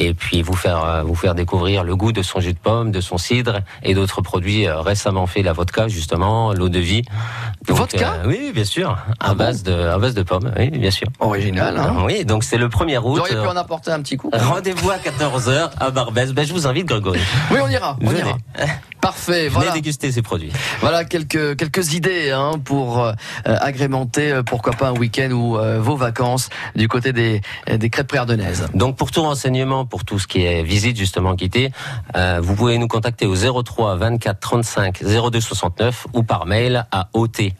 et 0.00 0.14
puis 0.14 0.42
vous 0.42 0.54
faire 0.56 0.82
euh, 0.84 1.02
vous 1.02 1.14
faire 1.14 1.34
découvrir 1.34 1.84
le 1.84 1.94
goût 1.94 2.10
de 2.10 2.22
son 2.22 2.40
jus 2.40 2.54
de 2.54 2.58
pomme, 2.58 2.90
de 2.90 3.00
son 3.00 3.18
cidre 3.18 3.60
et 3.82 3.94
d'autres 3.94 4.22
produits 4.22 4.66
euh, 4.66 4.80
récemment 4.80 5.26
faits, 5.26 5.44
la 5.44 5.52
vodka 5.52 5.86
justement, 5.88 6.52
l'eau 6.52 6.68
de 6.68 6.78
vie. 6.80 7.02
Vodka 7.68 8.14
euh, 8.24 8.26
Oui, 8.26 8.50
bien 8.54 8.64
sûr, 8.64 8.96
Ah 9.20 9.26
à 9.30 9.34
bon 9.34 9.36
base 9.44 9.62
de 9.62 9.72
à 9.72 9.98
base 9.98 10.14
de 10.14 10.22
pommes, 10.22 10.50
oui, 10.58 10.70
bien 10.70 10.90
sûr. 10.90 11.06
Original, 11.20 11.76
hein 11.76 11.96
Oui, 12.06 12.24
donc 12.24 12.44
c'est 12.44 12.58
le 12.58 12.68
1er 12.68 12.98
Vous 12.98 13.10
août. 13.12 13.20
auriez 13.20 13.34
pu 13.34 13.46
en 13.46 13.56
apporter 13.56 13.90
un 13.92 14.00
petit 14.00 14.16
coup 14.16 14.30
Rendez-vous 14.32 14.90
à 14.90 14.96
14h 14.96 15.70
à 15.78 15.90
Barbès. 15.90 16.32
Ben, 16.32 16.46
je 16.46 16.52
vous 16.52 16.66
invite, 16.66 16.86
Grégory. 16.86 17.20
Oui, 17.50 17.58
on 17.62 17.68
ira, 17.68 17.96
on 18.00 18.06
Venez. 18.08 18.20
ira. 18.20 18.38
Parfait, 19.00 19.42
Venez 19.42 19.48
voilà. 19.48 19.72
déguster 19.72 20.12
ces 20.12 20.22
produits. 20.22 20.52
Voilà 20.80 21.04
quelques 21.04 21.56
quelques 21.56 21.94
idées 21.94 22.30
hein, 22.30 22.52
pour 22.64 23.04
euh, 23.04 23.12
agrémenter 23.44 24.30
euh, 24.30 24.42
pourquoi 24.42 24.72
pas 24.72 24.88
un 24.88 24.94
week-end 24.94 25.30
ou 25.32 25.58
euh, 25.58 25.80
vos 25.80 25.96
vacances 25.96 26.48
du 26.76 26.88
côté 26.88 27.12
des 27.12 27.40
des 27.70 27.90
crêtes 27.90 28.06
préardennaises. 28.06 28.68
Donc 28.74 28.96
pour 28.96 29.10
tout 29.10 29.22
renseignement, 29.22 29.84
pour 29.86 30.04
tout 30.04 30.18
ce 30.18 30.26
qui 30.26 30.42
est 30.44 30.62
visite 30.62 30.96
justement 30.96 31.34
euh, 32.16 32.38
vous 32.42 32.54
pouvez 32.54 32.78
nous 32.78 32.88
contacter 32.88 33.26
au 33.26 33.34
03 33.62 33.96
24 33.96 34.40
35 34.40 35.02
02 35.02 35.40
69 35.40 36.06
ou 36.12 36.22
par 36.22 36.46
mail 36.46 36.86
à 36.90 37.08
ot.crete, 37.12 37.54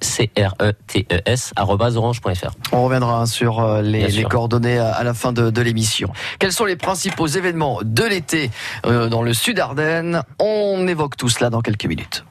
c 0.00 0.30
r 0.36 0.54
e 0.60 0.72
t 0.86 1.06
e 1.10 1.20
s 1.26 1.52
arobase 1.56 1.96
orange.fr. 1.96 2.50
On 2.72 2.84
reviendra 2.84 3.26
sur 3.26 3.60
euh, 3.60 3.82
les, 3.82 4.24
coordonnées 4.24 4.78
à, 4.78 4.92
à 4.92 5.04
la 5.04 5.14
fin 5.14 5.32
de, 5.32 5.50
de 5.50 5.62
l'émission. 5.62 6.10
Quels 6.38 6.52
sont 6.52 6.64
les 6.64 6.76
principaux 6.76 7.26
événements 7.26 7.80
de 7.84 8.04
l'été 8.04 8.50
euh, 8.86 9.08
dans 9.08 9.22
le 9.22 9.34
sud 9.34 9.58
Ardennes 9.58 10.22
On 10.38 10.86
évoque 10.88 11.16
tout 11.16 11.28
cela 11.28 11.50
dans 11.50 11.60
quelques 11.60 11.86
minutes. 11.86 12.24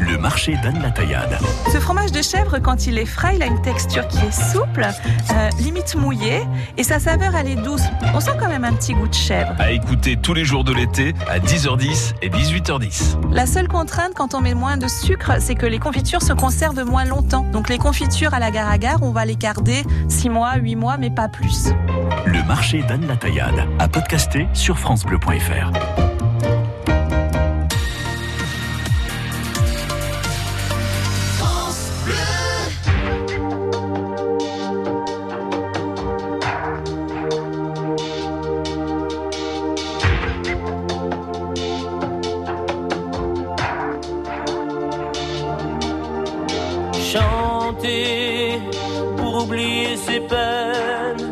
Le 0.00 0.18
marché 0.18 0.56
d'Anne 0.62 0.80
la 0.82 0.90
Taillade. 0.90 1.38
Ce 1.72 1.78
fromage 1.78 2.12
de 2.12 2.22
chèvre, 2.22 2.58
quand 2.58 2.86
il 2.86 2.98
est 2.98 3.06
frais, 3.06 3.36
il 3.36 3.42
a 3.42 3.46
une 3.46 3.60
texture 3.62 4.06
qui 4.08 4.18
est 4.18 4.52
souple, 4.52 4.86
euh, 4.86 5.50
limite 5.58 5.94
mouillée, 5.94 6.42
et 6.76 6.82
sa 6.82 6.98
saveur, 6.98 7.34
elle 7.34 7.48
est 7.48 7.56
douce. 7.56 7.82
On 8.14 8.20
sent 8.20 8.32
quand 8.38 8.48
même 8.48 8.64
un 8.64 8.72
petit 8.72 8.94
goût 8.94 9.08
de 9.08 9.14
chèvre. 9.14 9.52
À 9.58 9.70
écouter 9.72 10.16
tous 10.16 10.34
les 10.34 10.44
jours 10.44 10.64
de 10.64 10.72
l'été 10.72 11.14
à 11.28 11.38
10h10 11.38 12.14
et 12.22 12.28
18h10. 12.28 13.16
La 13.32 13.46
seule 13.46 13.68
contrainte 13.68 14.12
quand 14.14 14.34
on 14.34 14.40
met 14.40 14.54
moins 14.54 14.76
de 14.76 14.88
sucre, 14.88 15.32
c'est 15.40 15.54
que 15.54 15.66
les 15.66 15.78
confitures 15.78 16.22
se 16.22 16.32
conservent 16.32 16.84
moins 16.84 17.04
longtemps. 17.04 17.46
Donc 17.52 17.68
les 17.68 17.78
confitures 17.78 18.34
à 18.34 18.38
la 18.38 18.50
gare 18.50 18.70
à 18.70 18.78
gare, 18.78 19.02
on 19.02 19.12
va 19.12 19.24
les 19.24 19.36
garder 19.36 19.84
6 20.08 20.28
mois, 20.28 20.56
8 20.56 20.76
mois, 20.76 20.96
mais 20.98 21.10
pas 21.10 21.28
plus. 21.28 21.70
Le 22.26 22.42
marché 22.46 22.82
d'Anne 22.82 23.06
la 23.06 23.16
Taillade. 23.16 23.66
À 23.78 23.88
podcaster 23.88 24.46
sur 24.52 24.78
FranceBleu.fr. 24.78 26.19
chanter 47.00 48.60
pour 49.16 49.42
oublier 49.42 49.96
ses 49.96 50.20
peines, 50.20 51.30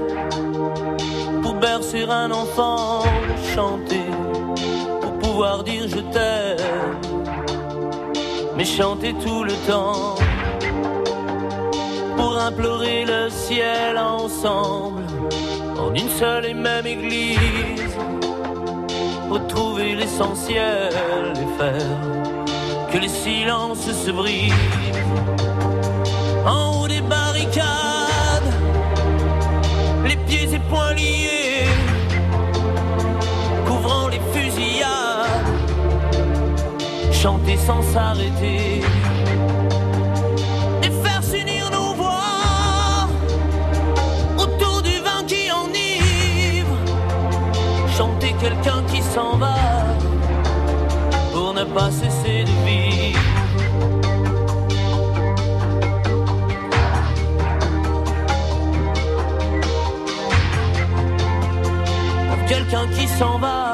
pour 1.42 1.54
bercer 1.54 2.04
un 2.08 2.30
enfant, 2.30 3.02
chanter 3.54 4.06
pour 5.00 5.12
pouvoir 5.18 5.62
dire 5.64 5.84
je 5.88 6.00
t'aime, 6.14 6.96
mais 8.56 8.64
chanter 8.64 9.14
tout 9.24 9.44
le 9.44 9.52
temps 9.66 10.16
pour 12.16 12.38
implorer 12.38 13.04
le 13.04 13.30
ciel 13.30 13.98
ensemble 13.98 15.02
en 15.78 15.94
une 15.94 16.08
seule 16.08 16.46
et 16.46 16.54
même 16.54 16.86
église, 16.86 17.94
retrouver 19.30 19.94
l'essentiel 19.94 20.92
et 21.34 21.62
faire 21.62 22.18
que 22.90 22.98
les 22.98 23.08
silences 23.08 23.90
se 23.92 24.10
brisent 24.10 25.37
en 26.48 26.82
haut 26.82 26.88
des 26.88 27.00
barricades, 27.00 28.52
les 30.04 30.16
pieds 30.16 30.48
et 30.54 30.58
poings 30.70 30.94
liés, 30.94 31.68
couvrant 33.66 34.08
les 34.08 34.20
fusillades, 34.32 35.48
chanter 37.12 37.56
sans 37.56 37.82
s'arrêter. 37.82 38.82
Et 40.84 40.90
faire 41.04 41.22
s'unir 41.22 41.70
nos 41.70 41.92
voix 41.94 43.08
autour 44.38 44.82
du 44.82 44.96
vin 45.06 45.22
qui 45.26 45.50
enivre, 45.50 46.76
chanter 47.96 48.34
quelqu'un 48.40 48.82
qui 48.90 49.02
s'en 49.02 49.36
va 49.36 49.56
pour 51.32 51.52
ne 51.52 51.64
pas 51.64 51.90
cesser 51.90 52.44
de 52.44 52.54
vivre. 52.66 53.37
Quelqu'un 62.68 62.86
qui 62.88 63.08
s'en 63.08 63.38
va 63.38 63.67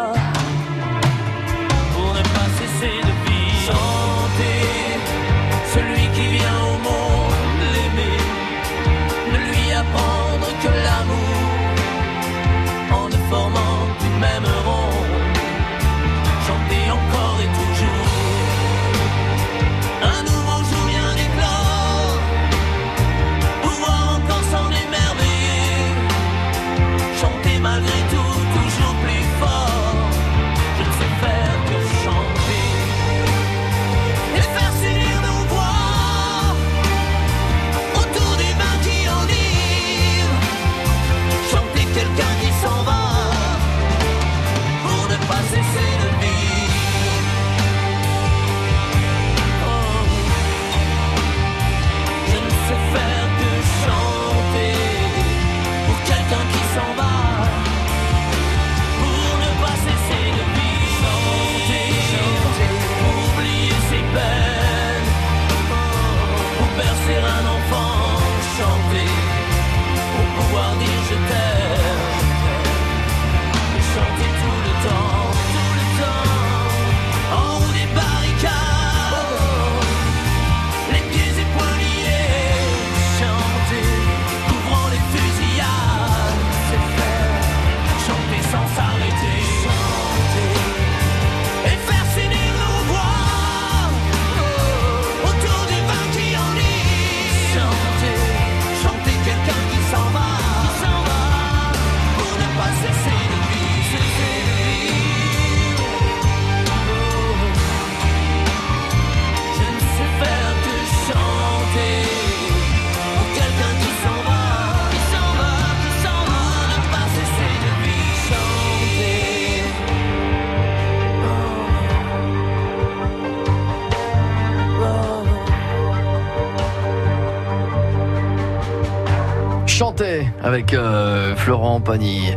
avec 130.54 130.72
euh, 130.72 131.34
Florent 131.34 131.80
Pagny. 131.80 132.30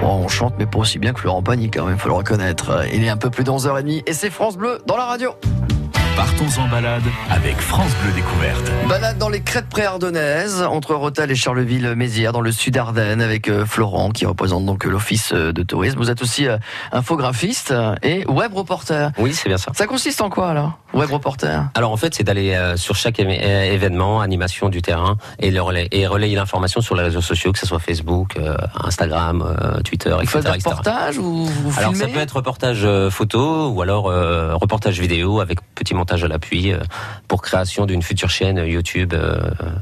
Oh, 0.00 0.06
on 0.06 0.28
chante, 0.28 0.54
mais 0.56 0.66
pas 0.66 0.78
aussi 0.78 1.00
bien 1.00 1.12
que 1.12 1.18
Florent 1.18 1.42
Pagny 1.42 1.68
quand 1.68 1.84
même, 1.84 1.98
faut 1.98 2.08
le 2.08 2.14
reconnaître. 2.14 2.84
Il 2.92 3.02
est 3.02 3.08
un 3.08 3.16
peu 3.16 3.28
plus 3.28 3.42
de 3.42 3.50
11h30 3.50 4.04
et 4.06 4.12
c'est 4.12 4.30
France 4.30 4.56
Bleu 4.56 4.78
dans 4.86 4.96
la 4.96 5.04
radio. 5.04 5.32
Partons 6.16 6.62
en 6.62 6.68
balade 6.68 7.02
avec 7.30 7.58
France 7.58 7.92
Bleu 8.02 8.12
Découverte. 8.12 8.72
Balade 8.88 9.18
dans 9.18 9.28
les 9.28 9.42
crêtes 9.42 9.68
préardennaises, 9.68 10.62
entre 10.62 10.94
Rotel 10.94 11.30
et 11.30 11.34
Charleville-Mézières, 11.34 12.32
dans 12.32 12.40
le 12.40 12.52
sud 12.52 12.76
Ardennes, 12.78 13.20
avec 13.20 13.48
euh, 13.48 13.66
Florent, 13.66 14.10
qui 14.10 14.24
représente 14.24 14.64
donc 14.64 14.86
euh, 14.86 14.90
l'office 14.90 15.32
euh, 15.34 15.52
de 15.52 15.62
tourisme. 15.62 15.98
Vous 15.98 16.10
êtes 16.10 16.22
aussi 16.22 16.46
infographiste 16.90 17.74
et 18.02 18.24
web 18.26 18.54
reporter. 18.54 19.12
Oui, 19.18 19.34
c'est 19.34 19.48
bien 19.48 19.58
ça. 19.58 19.72
Ça 19.74 19.86
consiste 19.86 20.20
en 20.22 20.30
quoi, 20.30 20.48
alors 20.50 20.78
Web 20.94 21.10
reporter? 21.10 21.68
Alors 21.74 21.92
en 21.92 21.96
fait, 21.98 22.14
c'est 22.14 22.24
d'aller 22.24 22.58
sur 22.76 22.94
chaque 22.94 23.18
événement, 23.18 24.22
animation 24.22 24.70
du 24.70 24.80
terrain 24.80 25.18
et, 25.38 25.50
le 25.50 25.60
relais, 25.60 25.88
et 25.90 26.06
relayer 26.06 26.34
l'information 26.36 26.80
sur 26.80 26.94
les 26.94 27.02
réseaux 27.02 27.20
sociaux, 27.20 27.52
que 27.52 27.58
ce 27.58 27.66
soit 27.66 27.80
Facebook, 27.80 28.38
Instagram, 28.82 29.82
Twitter, 29.84 30.10
Vous 30.10 30.22
etc. 30.22 30.38
faites 30.38 30.44
des 30.44 30.50
reportages 30.52 31.18
ou 31.18 31.44
vous 31.44 31.78
Alors 31.78 31.92
filmez? 31.92 32.06
ça 32.06 32.10
peut 32.14 32.20
être 32.20 32.36
reportage 32.36 32.86
photo 33.10 33.68
ou 33.68 33.82
alors 33.82 34.06
euh, 34.08 34.54
reportage 34.54 34.98
vidéo 35.00 35.40
avec 35.40 35.58
petit 35.86 35.94
montage 35.94 36.24
à 36.24 36.28
l'appui 36.28 36.72
euh, 36.72 36.80
pour 37.28 37.42
création 37.42 37.86
d'une 37.86 38.02
future 38.02 38.28
chaîne 38.28 38.58
YouTube 38.58 39.14
euh, 39.14 39.38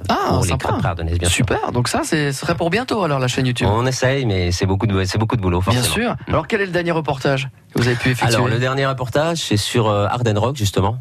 Ah, 0.09 0.15
pour 0.29 0.43
les 0.43 0.49
sympa. 0.51 0.95
bien 0.95 1.29
sûr. 1.29 1.31
Super, 1.31 1.73
donc 1.73 1.89
ça, 1.89 2.03
ce 2.05 2.31
serait 2.33 2.55
pour 2.55 2.69
bientôt 2.71 3.03
alors 3.03 3.19
la 3.19 3.27
chaîne 3.29 3.47
YouTube. 3.47 3.69
On 3.71 3.87
essaye, 3.87 4.27
mais 4.27 4.53
c'est 4.53 4.67
beaucoup 4.67 4.87
de 4.87 5.05
c'est 5.05 5.19
beaucoup 5.19 5.37
de 5.37 5.41
boulot. 5.43 5.61
Bien 5.67 5.73
forcément. 5.83 5.95
sûr. 5.95 6.17
Alors 6.29 6.47
quel 6.47 6.61
est 6.61 6.67
le 6.67 6.73
dernier 6.73 6.91
reportage 6.93 7.49
que 7.75 7.81
vous 7.81 7.87
avez 7.89 7.97
pu 7.97 8.11
effectuer? 8.11 8.35
Alors 8.37 8.49
le 8.49 8.59
dernier 8.59 8.87
reportage, 8.87 9.39
c'est 9.39 9.57
sur 9.57 9.89
euh, 9.89 10.07
Arden 10.07 10.37
Rock 10.39 10.57
justement, 10.57 10.99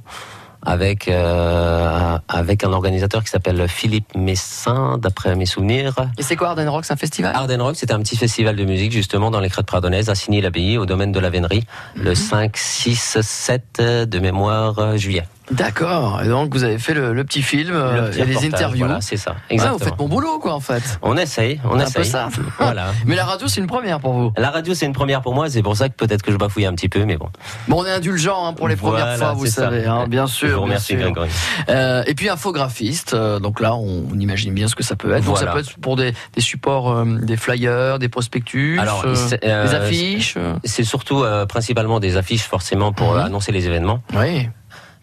avec 0.66 1.08
euh, 1.08 2.18
avec 2.28 2.64
un 2.64 2.74
organisateur 2.74 3.24
qui 3.24 3.30
s'appelle 3.30 3.68
Philippe 3.68 4.16
Messin, 4.16 4.98
d'après 4.98 5.36
mes 5.36 5.46
souvenirs. 5.46 5.96
Et 6.18 6.24
c'est 6.24 6.36
quoi 6.36 6.50
Arden 6.50 6.70
Rock 6.70 6.86
C'est 6.86 6.94
un 6.94 6.98
festival? 6.98 7.36
Arden 7.36 7.62
Rock, 7.62 7.76
c'était 7.76 7.94
un 7.94 8.00
petit 8.00 8.18
festival 8.18 8.56
de 8.56 8.66
musique 8.66 8.92
justement 8.92 9.32
dans 9.32 9.40
les 9.40 9.50
crêtes 9.50 9.70
pardonnaises 9.70 10.10
à 10.10 10.16
Signy-l'Abbaye, 10.16 10.78
au 10.78 10.86
domaine 10.86 11.12
de 11.12 11.20
la 11.20 11.30
Vénerie, 11.30 11.66
le 11.96 12.16
5, 12.16 12.56
6, 12.56 13.18
7 13.22 13.82
de 13.82 14.20
mémoire 14.20 14.80
euh, 14.80 14.98
juillet. 14.98 15.26
D'accord. 15.52 16.22
Et 16.24 16.28
donc 16.28 16.54
vous 16.54 16.64
avez 16.64 16.78
fait 16.80 16.94
le, 16.94 17.14
le 17.14 17.24
petit 17.24 17.42
film 17.42 17.72
euh, 17.74 18.06
Le 18.06 18.10
petit 18.10 18.22
et 18.22 18.26
les 18.26 18.46
interviews. 18.46 18.86
Voilà, 18.86 19.02
c'est 19.02 19.18
ça. 19.18 19.36
Ah, 19.38 19.42
Exactement. 19.50 19.78
vous 19.78 19.84
faites 19.86 20.00
mon 20.00 20.08
boulot 20.08 20.40
quoi 20.40 20.54
en 20.54 20.60
fait. 20.60 20.82
On 21.02 21.18
essaye, 21.18 21.60
on 21.66 21.76
un 21.76 21.80
essaye. 21.82 21.94
peu 21.96 22.04
ça. 22.04 22.30
Voilà. 22.60 22.88
Mais 23.06 23.16
la 23.16 23.26
radio 23.26 23.48
c'est 23.48 23.60
une 23.60 23.68
première 23.68 24.00
pour 24.00 24.14
vous. 24.14 24.34
La 24.38 24.50
radio, 24.52 24.74
c'est 24.74 24.86
une 24.86 24.94
première 24.94 25.22
pour 25.22 25.34
moi, 25.36 25.50
c'est 25.50 25.62
pour 25.62 25.76
ça 25.76 25.90
que 25.90 25.96
peut-être 25.96 26.22
que 26.22 26.32
je 26.32 26.38
bafouille 26.38 26.66
un 26.66 26.74
petit 26.74 26.90
peu, 26.90 27.06
mais 27.06 27.18
bon. 27.18 27.30
Bon, 27.68 27.82
on 27.82 27.86
est 27.86 27.92
indulgent 27.92 28.46
hein, 28.46 28.54
pour 28.54 28.68
les 28.68 28.76
premières 28.76 29.18
fois, 29.18 29.34
vous 29.34 29.46
savez, 29.48 29.86
hein, 29.86 30.08
bien 30.08 30.28
sûr. 30.28 30.48
Je 30.50 30.54
vous 30.56 30.62
remercie. 30.62 30.96
Grégory. 30.96 31.30
Euh, 31.70 32.04
et 32.08 32.14
puis 32.16 32.30
infographiste, 32.30 33.14
euh, 33.14 33.40
donc 33.40 33.60
là 33.60 33.76
on, 33.76 34.06
on 34.14 34.20
imagine 34.20 34.54
bien 34.54 34.68
ce 34.68 34.76
que 34.76 34.84
ça 34.84 34.96
peut 34.96 35.14
être. 35.14 35.26
Donc 35.26 35.38
ça 35.38 35.48
peut 35.48 35.60
être 35.60 35.78
pour 35.80 35.96
des, 35.96 36.14
des 36.34 36.42
supports, 36.42 36.92
euh, 36.92 37.06
des 37.22 37.38
flyers, 37.38 38.00
des 38.00 38.10
prospectus, 38.10 38.80
Alors, 38.80 39.04
euh, 39.06 39.16
euh, 39.44 39.68
des 39.68 39.76
affiches. 39.76 40.36
euh. 40.38 40.54
C'est 40.64 40.84
surtout 40.84 41.24
euh, 41.24 41.46
principalement 41.46 42.00
des 42.00 42.18
affiches 42.18 42.44
forcément 42.44 42.92
pour 42.94 43.14
Mhm. 43.14 43.20
euh, 43.20 43.24
annoncer 43.26 43.52
les 43.52 43.66
événements. 43.68 44.02
Oui. 44.16 44.50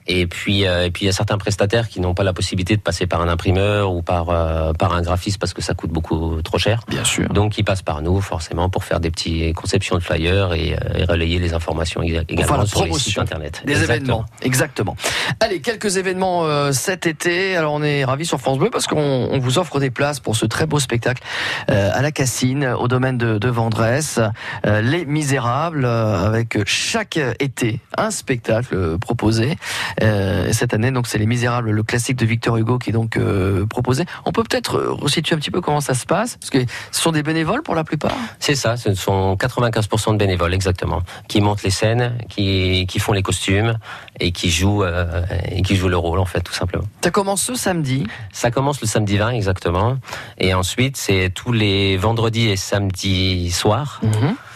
Et 0.06 0.26
puis, 0.26 0.66
euh, 0.66 0.86
et 0.86 0.90
puis 0.90 1.04
il 1.04 1.06
y 1.06 1.08
a 1.08 1.12
certains 1.12 1.38
prestataires 1.38 1.88
qui 1.88 2.00
n'ont 2.00 2.14
pas 2.14 2.24
la 2.24 2.32
possibilité 2.32 2.76
de 2.76 2.80
passer 2.80 3.06
par 3.06 3.20
un 3.20 3.28
imprimeur 3.28 3.92
ou 3.92 4.02
par 4.02 4.30
euh, 4.30 4.72
par 4.72 4.94
un 4.94 5.02
graphiste 5.02 5.38
parce 5.38 5.52
que 5.52 5.62
ça 5.62 5.74
coûte 5.74 5.90
beaucoup 5.90 6.40
trop 6.42 6.58
cher. 6.58 6.82
Bien 6.88 7.04
sûr. 7.04 7.28
Donc 7.28 7.58
ils 7.58 7.64
passent 7.64 7.82
par 7.82 8.02
nous 8.02 8.20
forcément 8.20 8.68
pour 8.68 8.84
faire 8.84 9.00
des 9.00 9.10
petits 9.10 9.52
conceptions 9.52 9.96
de 9.96 10.02
flyers 10.02 10.52
et, 10.54 10.74
euh, 10.74 10.98
et 10.98 11.04
relayer 11.04 11.38
les 11.38 11.54
informations 11.54 12.00
Pour 12.00 12.10
également 12.10 12.66
sur 12.66 12.84
les 12.84 12.92
sites 12.94 13.18
internet. 13.18 13.62
Des 13.64 13.72
Exactement. 13.72 13.94
événements, 13.94 14.24
exactement. 14.42 14.96
Allez, 15.40 15.60
quelques 15.60 15.96
événements 15.96 16.44
euh, 16.44 16.72
cet 16.72 17.06
été. 17.06 17.56
Alors 17.56 17.74
on 17.74 17.82
est 17.82 18.04
ravis 18.04 18.26
sur 18.26 18.40
France 18.40 18.58
Bleu 18.58 18.70
parce 18.70 18.86
qu'on 18.86 19.28
on 19.30 19.38
vous 19.38 19.58
offre 19.58 19.80
des 19.80 19.90
places 19.90 20.20
pour 20.20 20.36
ce 20.36 20.46
très 20.46 20.66
beau 20.66 20.78
spectacle 20.78 21.22
euh, 21.70 21.90
à 21.92 22.02
la 22.02 22.10
Cassine, 22.10 22.66
au 22.66 22.88
domaine 22.88 23.18
de, 23.18 23.38
de 23.38 23.48
Vendresse, 23.48 24.18
Les 24.64 25.04
Misérables, 25.04 25.84
euh, 25.84 26.26
avec 26.26 26.58
chaque 26.66 27.18
été 27.38 27.80
un 27.96 28.10
spectacle 28.10 28.98
proposé. 28.98 29.56
Euh, 30.02 30.48
et 30.48 30.52
cette 30.52 30.74
année, 30.74 30.90
donc 30.90 31.06
c'est 31.06 31.18
Les 31.18 31.26
Misérables, 31.26 31.70
le 31.70 31.82
classique 31.82 32.16
de 32.16 32.26
Victor 32.26 32.56
Hugo 32.56 32.78
qui 32.78 32.90
est 32.90 32.92
donc 32.92 33.16
euh, 33.16 33.66
proposé. 33.66 34.04
On 34.24 34.32
peut 34.32 34.42
peut-être 34.42 34.76
euh, 34.76 34.92
resituer 34.92 35.34
un 35.34 35.38
petit 35.38 35.50
peu 35.50 35.60
comment 35.60 35.80
ça 35.80 35.94
se 35.94 36.06
passe, 36.06 36.36
parce 36.36 36.50
que 36.50 36.58
ce 36.90 37.00
sont 37.00 37.12
des 37.12 37.22
bénévoles 37.22 37.62
pour 37.62 37.74
la 37.74 37.84
plupart. 37.84 38.16
C'est 38.38 38.54
ça, 38.54 38.76
ce 38.76 38.94
sont 38.94 39.36
95% 39.36 40.12
de 40.12 40.16
bénévoles 40.16 40.54
exactement, 40.54 41.02
qui 41.28 41.40
montent 41.40 41.62
les 41.62 41.70
scènes, 41.70 42.16
qui, 42.28 42.86
qui 42.88 42.98
font 42.98 43.12
les 43.12 43.22
costumes 43.22 43.78
et 44.20 44.32
qui 44.32 44.50
jouent 44.50 44.84
euh, 44.84 45.22
et 45.50 45.62
qui 45.62 45.76
jouent 45.76 45.88
le 45.88 45.96
rôle 45.96 46.18
en 46.18 46.24
fait 46.26 46.40
tout 46.40 46.52
simplement. 46.52 46.84
Ça 47.02 47.10
commence 47.10 47.42
ce 47.42 47.54
samedi. 47.54 48.06
Ça 48.32 48.50
commence 48.50 48.80
le 48.80 48.86
samedi 48.86 49.16
20 49.16 49.30
exactement, 49.30 49.96
et 50.38 50.54
ensuite 50.54 50.96
c'est 50.96 51.30
tous 51.34 51.52
les 51.52 51.96
vendredis 51.96 52.48
et 52.50 52.56
samedis 52.56 53.50
soirs. 53.50 54.00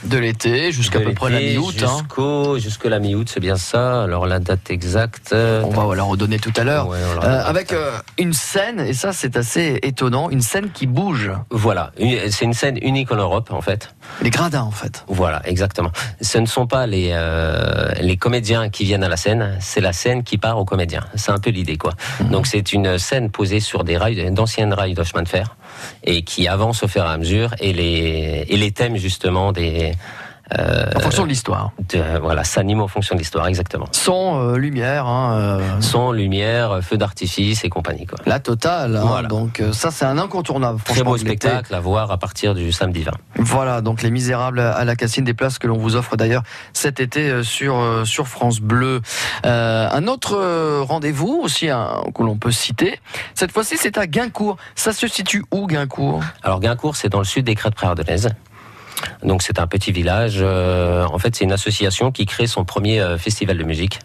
De 0.04 0.18
l'été 0.18 0.70
jusqu'à 0.70 1.00
peu 1.00 1.14
près 1.14 1.30
la 1.30 1.40
mi-août. 1.40 1.74
hein. 1.82 1.96
Jusqu'au 1.98 2.58
jusqu'à 2.58 2.88
la 2.90 2.98
mi-août, 2.98 3.28
c'est 3.32 3.40
bien 3.40 3.56
ça. 3.56 4.02
Alors 4.02 4.26
la 4.26 4.38
date 4.38 4.70
exacte. 4.70 5.34
On 5.34 5.70
va 5.70 5.94
la 5.94 6.02
redonner 6.02 6.38
tout 6.38 6.52
à 6.56 6.64
l'heure. 6.64 6.88
Ouais, 6.88 6.98
Euh, 7.22 7.42
avec 7.44 7.72
euh, 7.72 7.90
une 8.18 8.34
scène, 8.34 8.80
et 8.80 8.92
ça 8.92 9.12
c'est 9.12 9.36
assez 9.36 9.78
étonnant, 9.82 10.28
une 10.30 10.42
scène 10.42 10.70
qui 10.70 10.86
bouge. 10.86 11.30
Voilà, 11.50 11.92
c'est 12.30 12.44
une 12.44 12.52
scène 12.52 12.78
unique 12.82 13.10
en 13.12 13.16
Europe 13.16 13.50
en 13.50 13.62
fait. 13.62 13.94
Les 14.22 14.30
gradins 14.30 14.62
en 14.62 14.70
fait. 14.70 15.04
Voilà, 15.08 15.42
exactement. 15.44 15.90
Ce 16.20 16.38
ne 16.38 16.46
sont 16.46 16.66
pas 16.66 16.86
les 16.86 17.10
euh, 17.12 17.92
les 18.00 18.16
comédiens 18.16 18.68
qui 18.70 18.84
viennent 18.84 19.04
à 19.04 19.08
la 19.08 19.16
scène, 19.16 19.56
c'est 19.60 19.80
la 19.80 19.92
scène 19.92 20.22
qui 20.22 20.38
part 20.38 20.58
aux 20.58 20.64
comédiens. 20.64 21.04
C'est 21.16 21.32
un 21.32 21.38
peu 21.38 21.50
l'idée 21.50 21.76
quoi. 21.76 21.92
Mhm. 22.20 22.30
Donc 22.30 22.46
c'est 22.46 22.72
une 22.72 22.98
scène 22.98 23.30
posée 23.30 23.60
sur 23.60 23.84
des 23.84 23.96
rails, 23.96 24.30
d'anciennes 24.30 24.72
rails 24.72 24.94
de 24.94 25.02
chemin 25.02 25.22
de 25.22 25.28
fer, 25.28 25.56
et 26.04 26.22
qui 26.22 26.46
avance 26.48 26.82
au 26.82 26.88
fur 26.88 27.04
et 27.04 27.08
à 27.08 27.18
mesure, 27.18 27.54
et 27.58 27.72
les 27.72 28.46
et 28.48 28.56
les 28.56 28.70
thèmes 28.70 28.96
justement 28.96 29.52
des 29.52 29.92
euh, 30.58 30.84
En 30.94 31.00
fonction 31.00 31.24
de 31.24 31.28
l'histoire. 31.28 31.72
voilà, 32.20 32.44
s'animent 32.44 32.82
en 32.82 32.88
fonction 32.88 33.14
de 33.14 33.20
l'histoire, 33.20 33.46
exactement. 33.46 33.86
Son, 33.92 34.40
euh, 34.40 34.56
lumière, 34.56 35.06
hein, 35.06 35.38
euh, 35.38 35.80
Son, 35.80 36.12
lumière, 36.12 36.80
feu 36.82 36.96
d'artifice 36.98 37.64
et 37.64 37.68
compagnie 37.68 38.06
quoi. 38.06 38.18
la 38.26 38.40
totale. 38.40 38.96
hein. 38.96 39.22
Donc 39.24 39.62
ça 39.72 39.90
c'est 39.90 40.04
un 40.04 40.18
incontournable. 40.18 40.80
Très 40.84 41.02
beau 41.02 41.16
spectacle 41.16 41.74
à 41.74 41.80
voir 41.80 42.10
à 42.10 42.18
partir 42.18 42.54
du 42.54 42.72
samedi 42.72 43.02
20. 43.02 43.12
Voilà, 43.36 43.80
donc 43.80 44.02
Les 44.02 44.10
Misérables 44.10 44.60
à 44.60 44.84
la 44.84 44.96
Cassine, 44.96 45.24
des 45.24 45.34
places 45.34 45.58
que 45.58 45.66
l'on 45.66 45.78
vous 45.78 45.96
offre 45.96 46.16
d'ailleurs 46.16 46.42
cet 46.72 47.00
été 47.00 47.42
sur 47.42 48.02
sur 48.04 48.28
France 48.28 48.60
Bleu. 48.60 49.00
Un 49.44 50.06
autre 50.08 50.80
rendez-vous 50.82 51.40
aussi 51.42 51.70
hein, 51.70 52.02
que 52.14 52.22
l'on 52.22 52.36
peut 52.36 52.50
citer. 52.52 53.00
Cette 53.34 53.52
fois-ci, 53.52 53.76
c'est 53.78 53.98
à 53.98 54.06
Guincourt. 54.06 54.56
Ça 54.74 54.92
se 54.92 55.06
situe 55.08 55.44
où 55.52 55.66
Guincourt? 55.66 56.22
Alors 56.42 56.60
Guincourt, 56.60 56.96
c'est 56.96 57.08
dans 57.08 57.18
le 57.18 57.24
sud 57.24 57.46
des 57.46 57.54
Crêtes 57.54 57.74
Préardennaises. 57.74 58.28
Donc 59.22 59.42
c'est 59.42 59.58
un 59.58 59.66
petit 59.66 59.92
village. 59.92 60.38
euh, 60.40 61.04
en 61.06 61.18
fait, 61.18 61.34
c'est 61.36 61.44
une 61.44 61.52
association 61.52 62.12
qui 62.12 62.26
crée 62.26 62.46
son 62.46 62.64
premier 62.64 63.00
euh, 63.00 63.18
festival 63.18 63.58
de 63.58 63.64
musique. 63.64 63.98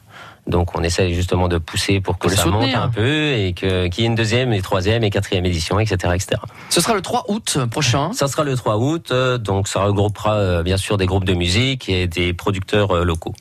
Donc 0.48 0.76
on 0.76 0.82
essaye 0.84 1.14
justement 1.14 1.48
de 1.48 1.60
pousser 1.60 2.00
pour 2.02 2.18
que 2.18 2.28
ça 2.30 2.44
monte 2.52 2.64
un 2.74 2.90
peu 2.90 3.34
et 3.34 3.54
que 3.54 3.88
qu'il 3.88 4.04
y 4.04 4.08
ait 4.08 4.10
une 4.10 4.16
deuxième, 4.16 4.52
et 4.52 4.62
troisième 4.62 5.04
et 5.04 5.12
quatrième 5.12 5.46
édition, 5.46 5.80
etc., 5.80 6.14
etc. 6.16 6.42
Ce 6.70 6.82
sera 6.82 6.96
le 6.96 7.02
3 7.02 7.26
août 7.28 7.60
prochain. 7.70 8.14
Ça 8.14 8.28
sera 8.28 8.44
le 8.44 8.56
3 8.56 8.78
août. 8.78 9.10
euh, 9.12 9.38
donc 9.38 9.68
ça 9.68 9.82
regroupera 9.84 10.36
euh, 10.36 10.64
bien 10.64 10.78
sûr 10.78 10.98
des 10.98 11.06
groupes 11.06 11.26
de 11.26 11.34
musique 11.36 11.88
et 11.90 12.08
des 12.08 12.34
producteurs 12.34 13.06
locaux. 13.06 13.36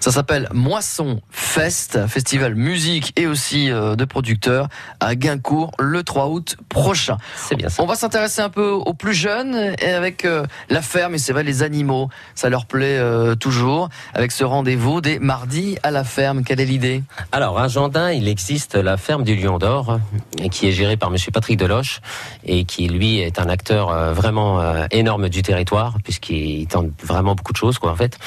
Ça 0.00 0.10
s'appelle 0.12 0.48
Moisson 0.52 1.20
Fest, 1.30 2.06
festival 2.06 2.54
musique 2.54 3.12
et 3.16 3.26
aussi 3.26 3.70
euh, 3.70 3.96
de 3.96 4.04
producteurs 4.04 4.68
à 5.00 5.14
Guincourt 5.14 5.72
le 5.78 6.02
3 6.02 6.28
août 6.28 6.56
prochain. 6.68 7.16
C'est 7.36 7.56
bien 7.56 7.68
ça. 7.68 7.82
On 7.82 7.86
va 7.86 7.94
s'intéresser 7.94 8.42
un 8.42 8.50
peu 8.50 8.70
aux 8.70 8.94
plus 8.94 9.14
jeunes 9.14 9.74
et 9.80 9.90
avec 9.90 10.24
euh, 10.24 10.44
la 10.68 10.82
ferme 10.82 11.14
et 11.14 11.18
c'est 11.18 11.32
vrai 11.32 11.42
les 11.42 11.62
animaux, 11.62 12.08
ça 12.34 12.48
leur 12.48 12.66
plaît 12.66 12.98
euh, 12.98 13.34
toujours 13.34 13.88
avec 14.14 14.32
ce 14.32 14.44
rendez-vous 14.44 15.00
des 15.00 15.18
mardis 15.18 15.78
à 15.82 15.90
la 15.90 16.04
ferme. 16.04 16.44
Quelle 16.44 16.60
est 16.60 16.64
l'idée? 16.64 17.02
Alors, 17.32 17.58
à 17.58 17.68
Gendin, 17.68 18.12
il 18.12 18.28
existe 18.28 18.74
la 18.74 18.96
ferme 18.96 19.24
du 19.24 19.36
Lion 19.36 19.58
d'Or, 19.58 19.98
qui 20.50 20.68
est 20.68 20.72
gérée 20.72 20.96
par 20.96 21.10
Monsieur 21.10 21.32
Patrick 21.32 21.58
Deloche, 21.58 22.00
et 22.44 22.64
qui, 22.64 22.88
lui, 22.88 23.18
est 23.18 23.38
un 23.38 23.48
acteur 23.48 23.90
euh, 23.90 24.12
vraiment 24.12 24.60
euh, 24.60 24.86
énorme 24.90 25.28
du 25.28 25.42
territoire, 25.42 25.98
puisqu'il 26.02 26.66
tente 26.66 26.90
vraiment 27.02 27.34
beaucoup 27.34 27.52
de 27.52 27.58
choses, 27.58 27.78
quoi, 27.78 27.92
en 27.92 27.96
fait. 27.96 28.18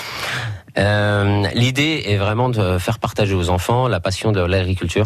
Euh, 0.78 1.48
L'idée 1.54 2.04
est 2.06 2.18
vraiment 2.18 2.50
de 2.50 2.78
faire 2.78 3.00
partager 3.00 3.34
aux 3.34 3.50
enfants 3.50 3.88
la 3.88 4.00
passion 4.00 4.32
de 4.32 4.42
l'agriculture. 4.42 5.06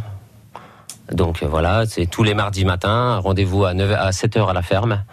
Donc 1.11 1.43
euh, 1.43 1.47
voilà, 1.47 1.85
c'est 1.87 2.05
tous 2.05 2.23
les 2.23 2.33
mardis 2.33 2.65
matins, 2.65 3.17
rendez-vous 3.17 3.65
à 3.65 3.73
9 3.73 3.91
à 3.97 4.11
7 4.11 4.37
heures 4.37 4.49
à 4.49 4.53
la 4.53 4.61
ferme, 4.61 5.03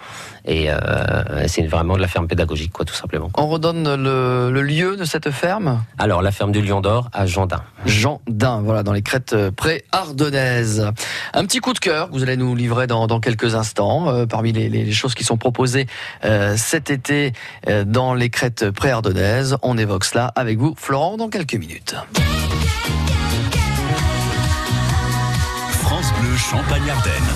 et 0.44 0.70
euh, 0.70 1.46
c'est 1.46 1.66
vraiment 1.66 1.96
de 1.96 2.00
la 2.00 2.08
ferme 2.08 2.26
pédagogique, 2.26 2.72
quoi, 2.72 2.84
tout 2.84 2.94
simplement. 2.94 3.30
On 3.36 3.48
redonne 3.48 3.94
le, 3.96 4.50
le 4.50 4.62
lieu 4.62 4.96
de 4.96 5.04
cette 5.04 5.30
ferme 5.30 5.84
Alors, 5.98 6.22
la 6.22 6.32
ferme 6.32 6.52
du 6.52 6.62
Lion 6.62 6.80
d'Or 6.80 7.10
à 7.12 7.26
Gendin. 7.26 7.62
Jean 7.84 8.20
Dain, 8.26 8.62
voilà, 8.62 8.82
dans 8.82 8.92
les 8.92 9.02
crêtes 9.02 9.34
euh, 9.34 9.50
pré-ardennaises. 9.50 10.90
Un 11.34 11.44
petit 11.44 11.58
coup 11.58 11.74
de 11.74 11.78
cœur 11.78 12.08
que 12.08 12.14
vous 12.14 12.22
allez 12.22 12.36
nous 12.36 12.54
livrer 12.54 12.86
dans, 12.86 13.06
dans 13.06 13.20
quelques 13.20 13.54
instants, 13.54 14.08
euh, 14.08 14.26
parmi 14.26 14.52
les, 14.52 14.68
les 14.68 14.92
choses 14.92 15.14
qui 15.14 15.24
sont 15.24 15.36
proposées 15.36 15.86
euh, 16.24 16.56
cet 16.56 16.90
été 16.90 17.32
dans 17.86 18.14
les 18.14 18.30
crêtes 18.30 18.70
pré-ardennaises. 18.70 19.56
On 19.62 19.76
évoque 19.76 20.04
cela 20.04 20.32
avec 20.34 20.58
vous, 20.58 20.74
Florent, 20.76 21.16
dans 21.16 21.28
quelques 21.28 21.54
minutes. 21.54 21.94
France 26.38 26.62
Champagne-Ardenne. 26.62 27.28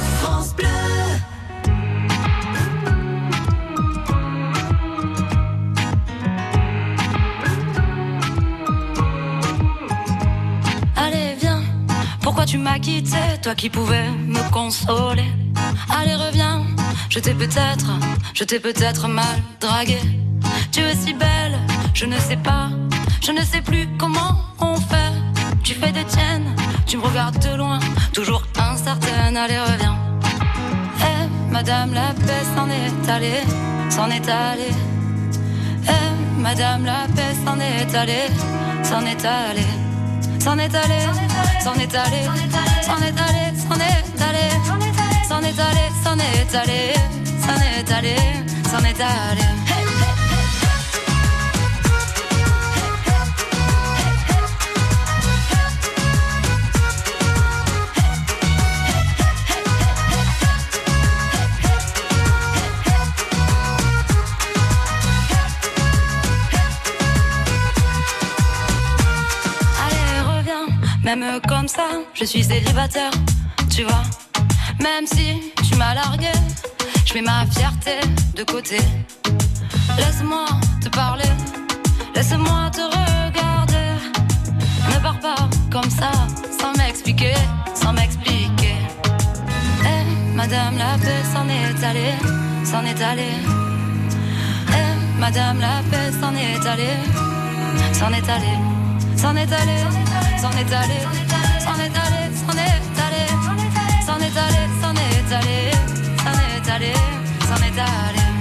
Allez, 10.96 11.36
viens, 11.40 11.62
pourquoi 12.22 12.44
tu 12.44 12.58
m'as 12.58 12.78
quitté, 12.78 13.18
toi 13.42 13.54
qui 13.54 13.68
pouvais 13.68 14.08
me 14.10 14.50
consoler? 14.50 15.24
Allez, 15.90 16.14
reviens, 16.14 16.62
je 17.08 17.18
t'ai 17.18 17.34
peut-être, 17.34 17.90
je 18.34 18.44
t'ai 18.44 18.60
peut-être 18.60 19.08
mal 19.08 19.42
dragué. 19.60 19.98
Tu 20.70 20.80
es 20.80 20.94
si 20.94 21.12
belle, 21.12 21.58
je 21.94 22.06
ne 22.06 22.18
sais 22.18 22.36
pas, 22.36 22.70
je 23.24 23.32
ne 23.32 23.42
sais 23.42 23.62
plus 23.62 23.88
comment 23.98 24.38
on 24.60 24.76
fait. 24.76 25.12
Tu 25.64 25.74
fais 25.74 25.92
des 25.92 26.04
tiennes, 26.04 26.54
tu 26.86 26.96
me 26.96 27.02
regardes 27.02 27.38
de 27.38 27.56
loin, 27.56 27.78
toujours 28.12 28.42
incertaine. 28.58 29.36
Allez, 29.36 29.58
reviens. 29.58 29.96
Eh, 31.00 31.52
madame 31.52 31.94
la 31.94 32.12
paix 32.26 32.44
s'en 32.54 32.68
est 32.68 33.10
allée, 33.10 33.42
s'en 33.88 34.10
est 34.10 34.28
allée. 34.28 34.74
Eh, 35.88 36.40
madame 36.40 36.84
la 36.84 37.06
paix 37.14 37.34
s'en 37.44 37.58
est 37.60 37.94
allée, 37.94 38.28
s'en 38.82 39.04
est 39.06 39.24
allée. 39.24 39.92
S'en 40.42 40.58
est 40.58 40.74
allé, 40.74 40.98
s'en 41.62 41.74
est 41.74 41.94
allé, 41.94 42.24
s'en 42.84 42.96
est 42.96 43.16
allé, 43.16 43.56
s'en 43.62 43.78
est 43.78 44.00
allé, 44.18 44.48
s'en 45.28 45.40
est 45.40 45.60
allé, 45.60 45.84
s'en 46.02 46.18
est 46.18 46.54
allé, 46.56 46.94
s'en 47.46 47.60
est 47.60 47.92
allé, 47.92 48.16
s'en 48.68 48.84
est 48.84 49.00
allé. 49.00 49.71
Comme 71.40 71.68
ça, 71.68 71.88
je 72.14 72.24
suis 72.24 72.44
célibataire, 72.44 73.10
tu 73.70 73.84
vois. 73.84 74.02
Même 74.80 75.06
si 75.06 75.52
tu 75.66 75.76
m'as 75.76 75.94
largué, 75.94 76.32
je 77.06 77.14
mets 77.14 77.22
ma 77.22 77.46
fierté 77.46 78.00
de 78.36 78.42
côté. 78.42 78.78
Laisse-moi 79.96 80.46
te 80.82 80.88
parler, 80.90 81.30
laisse-moi 82.14 82.70
te 82.70 82.82
regarder. 82.82 83.94
Ne 84.92 84.98
pars 85.02 85.20
pas 85.20 85.48
comme 85.70 85.90
ça, 85.90 86.12
sans 86.60 86.72
m'expliquer, 86.76 87.34
sans 87.74 87.92
m'expliquer. 87.92 88.76
Eh, 89.84 90.34
madame 90.34 90.76
la 90.76 90.98
paix 90.98 91.22
s'en 91.32 91.48
est 91.48 91.84
allée, 91.84 92.14
s'en 92.64 92.84
est 92.84 93.02
allée. 93.02 93.38
Eh, 94.68 95.20
madame 95.20 95.60
la 95.60 95.82
paix 95.90 96.12
s'en 96.20 96.34
est 96.34 96.66
allée, 96.66 96.98
s'en 97.92 98.12
est 98.12 98.28
allée. 98.28 98.81
S'en 99.22 99.36
est 99.36 99.52
allé, 99.52 99.78
s'en 100.40 100.50
est 100.50 100.72
allé, 100.72 100.98
s'en 101.60 101.78
est 101.78 101.96
allé, 101.96 102.22
s'en 102.44 102.58
est 102.58 102.76
allé, 103.06 103.28
s'en 104.04 104.18
est 104.18 104.36
allé, 104.36 104.62
s'en 104.82 104.94
est 104.96 105.32
allé, 105.32 105.70
s'en 106.18 106.34
est 106.34 106.70
allé, 106.72 106.92
s'en 107.46 107.56
est 107.62 107.78
allé. 107.78 108.31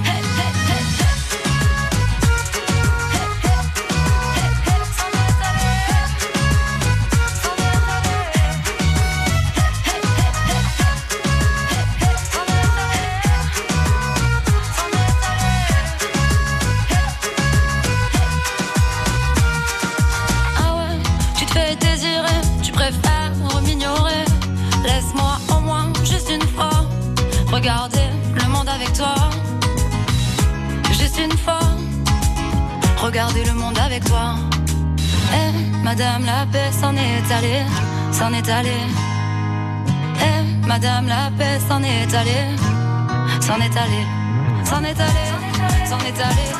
Le 33.34 33.54
monde 33.54 33.78
avec 33.78 34.04
toi. 34.04 34.36
Eh, 35.32 35.52
Madame 35.82 36.24
la 36.24 36.46
paix 36.52 36.70
s'en 36.72 36.94
est 36.94 37.32
allée, 37.32 37.64
s'en 38.12 38.32
est 38.32 38.48
allée. 38.48 38.84
Eh, 40.20 40.66
Madame 40.66 41.06
la 41.06 41.30
paix 41.38 41.58
s'en 41.68 41.82
est 41.82 42.14
allée, 42.14 42.46
s'en 43.40 43.56
est 43.56 43.76
allée, 43.76 44.06
s'en 44.64 44.82
est 44.84 45.00
allée, 45.00 45.30
s'en 45.84 45.98
est 45.98 46.20
allée, 46.20 46.50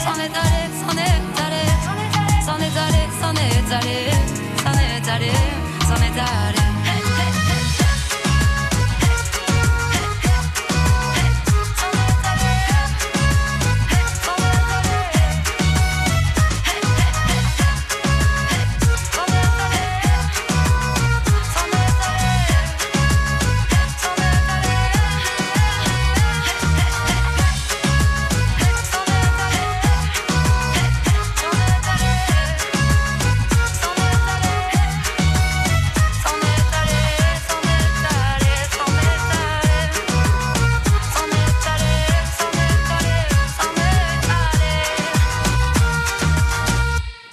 s'en 0.00 0.18
est 0.18 0.34
allée, 0.42 0.68
s'en 0.80 0.96
est 0.96 1.14
allée, 1.14 1.68
s'en 2.44 2.58
est 2.58 2.76
allé, 2.84 3.02
s'en 3.20 3.34
est 3.34 3.72
allé, 3.76 3.96
s'en 4.64 4.72
est 4.72 5.08
allé, 5.10 5.32
s'en 5.88 5.96
est 5.96 6.20
allé. 6.20 6.73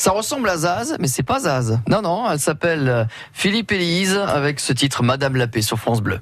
Ça 0.02 0.10
ressemble 0.10 0.50
à 0.50 0.58
Zaz, 0.58 0.96
mais 1.00 1.06
c'est 1.06 1.22
pas 1.22 1.42
Zaz. 1.42 1.80
Non, 1.88 2.02
non, 2.02 2.28
elle 2.28 2.40
s'appelle 2.40 2.90
euh, 2.90 3.06
Philippe 3.34 3.72
Élise 3.72 4.18
avec 4.18 4.60
ce 4.60 4.74
titre 4.74 5.04
Madame 5.04 5.36
la 5.36 5.46
Paix 5.46 5.62
sur 5.62 5.78
France 5.78 6.02
Bleu. 6.02 6.20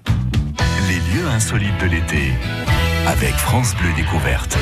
Les 0.89 0.95
lieux 0.95 1.25
insolites 1.29 1.77
de 1.79 1.85
l'été 1.85 2.33
avec 3.07 3.33
France 3.35 3.73
Bleu 3.75 3.93
Découverte. 3.95 4.57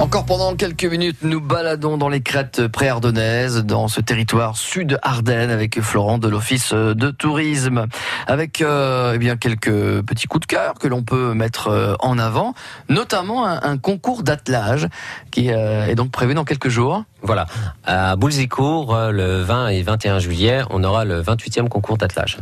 Encore 0.00 0.24
pendant 0.24 0.56
quelques 0.56 0.86
minutes, 0.86 1.18
nous 1.20 1.42
baladons 1.42 1.98
dans 1.98 2.08
les 2.08 2.22
crêtes 2.22 2.68
pré-ardennaises, 2.68 3.58
dans 3.58 3.86
ce 3.86 4.00
territoire 4.00 4.56
sud-Ardennes, 4.56 5.50
avec 5.50 5.78
Florent 5.82 6.16
de 6.16 6.26
l'Office 6.26 6.72
de 6.72 7.10
tourisme, 7.10 7.86
avec 8.26 8.62
euh, 8.62 9.12
eh 9.14 9.18
bien 9.18 9.36
quelques 9.36 10.00
petits 10.00 10.26
coups 10.26 10.46
de 10.48 10.52
cœur 10.54 10.72
que 10.80 10.88
l'on 10.88 11.02
peut 11.02 11.34
mettre 11.34 11.68
euh, 11.68 11.96
en 12.00 12.18
avant, 12.18 12.54
notamment 12.88 13.46
un, 13.46 13.60
un 13.62 13.76
concours 13.76 14.22
d'attelage 14.22 14.88
qui 15.30 15.52
euh, 15.52 15.86
est 15.86 15.96
donc 15.96 16.10
prévu 16.10 16.32
dans 16.32 16.44
quelques 16.44 16.70
jours. 16.70 17.04
Voilà. 17.20 17.44
À 17.84 18.16
Boulzicourt, 18.16 18.96
le 19.10 19.42
20 19.42 19.68
et 19.68 19.82
21 19.82 20.18
juillet, 20.18 20.62
on 20.70 20.82
aura 20.82 21.04
le 21.04 21.20
28e 21.20 21.68
concours 21.68 21.98
d'attelage. 21.98 22.38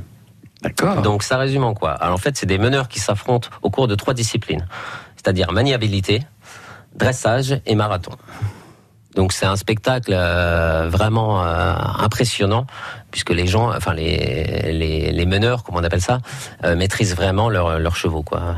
D'accord. 0.62 1.02
Donc 1.02 1.24
ça 1.24 1.36
résume 1.38 1.64
en 1.64 1.74
quoi? 1.74 1.90
Alors 1.90 2.14
en 2.14 2.18
fait, 2.18 2.36
c'est 2.36 2.46
des 2.46 2.58
meneurs 2.58 2.86
qui 2.86 3.00
s'affrontent 3.00 3.48
au 3.62 3.70
cours 3.70 3.88
de 3.88 3.96
trois 3.96 4.14
disciplines, 4.14 4.66
c'est-à-dire 5.16 5.50
maniabilité, 5.50 6.22
dressage 6.98 7.60
et 7.66 7.74
marathon. 7.74 8.12
Donc 9.14 9.32
c'est 9.32 9.46
un 9.46 9.56
spectacle 9.56 10.12
euh, 10.14 10.88
vraiment 10.88 11.42
euh, 11.42 11.74
impressionnant 11.98 12.66
puisque 13.10 13.30
les 13.30 13.46
gens, 13.46 13.70
enfin 13.74 13.94
les, 13.94 14.72
les, 14.72 15.10
les 15.10 15.26
meneurs, 15.26 15.64
comme 15.64 15.76
on 15.76 15.82
appelle 15.82 16.02
ça, 16.02 16.18
euh, 16.64 16.76
maîtrisent 16.76 17.16
vraiment 17.16 17.48
leurs 17.48 17.96
chevaux 17.96 18.22
quoi. 18.22 18.56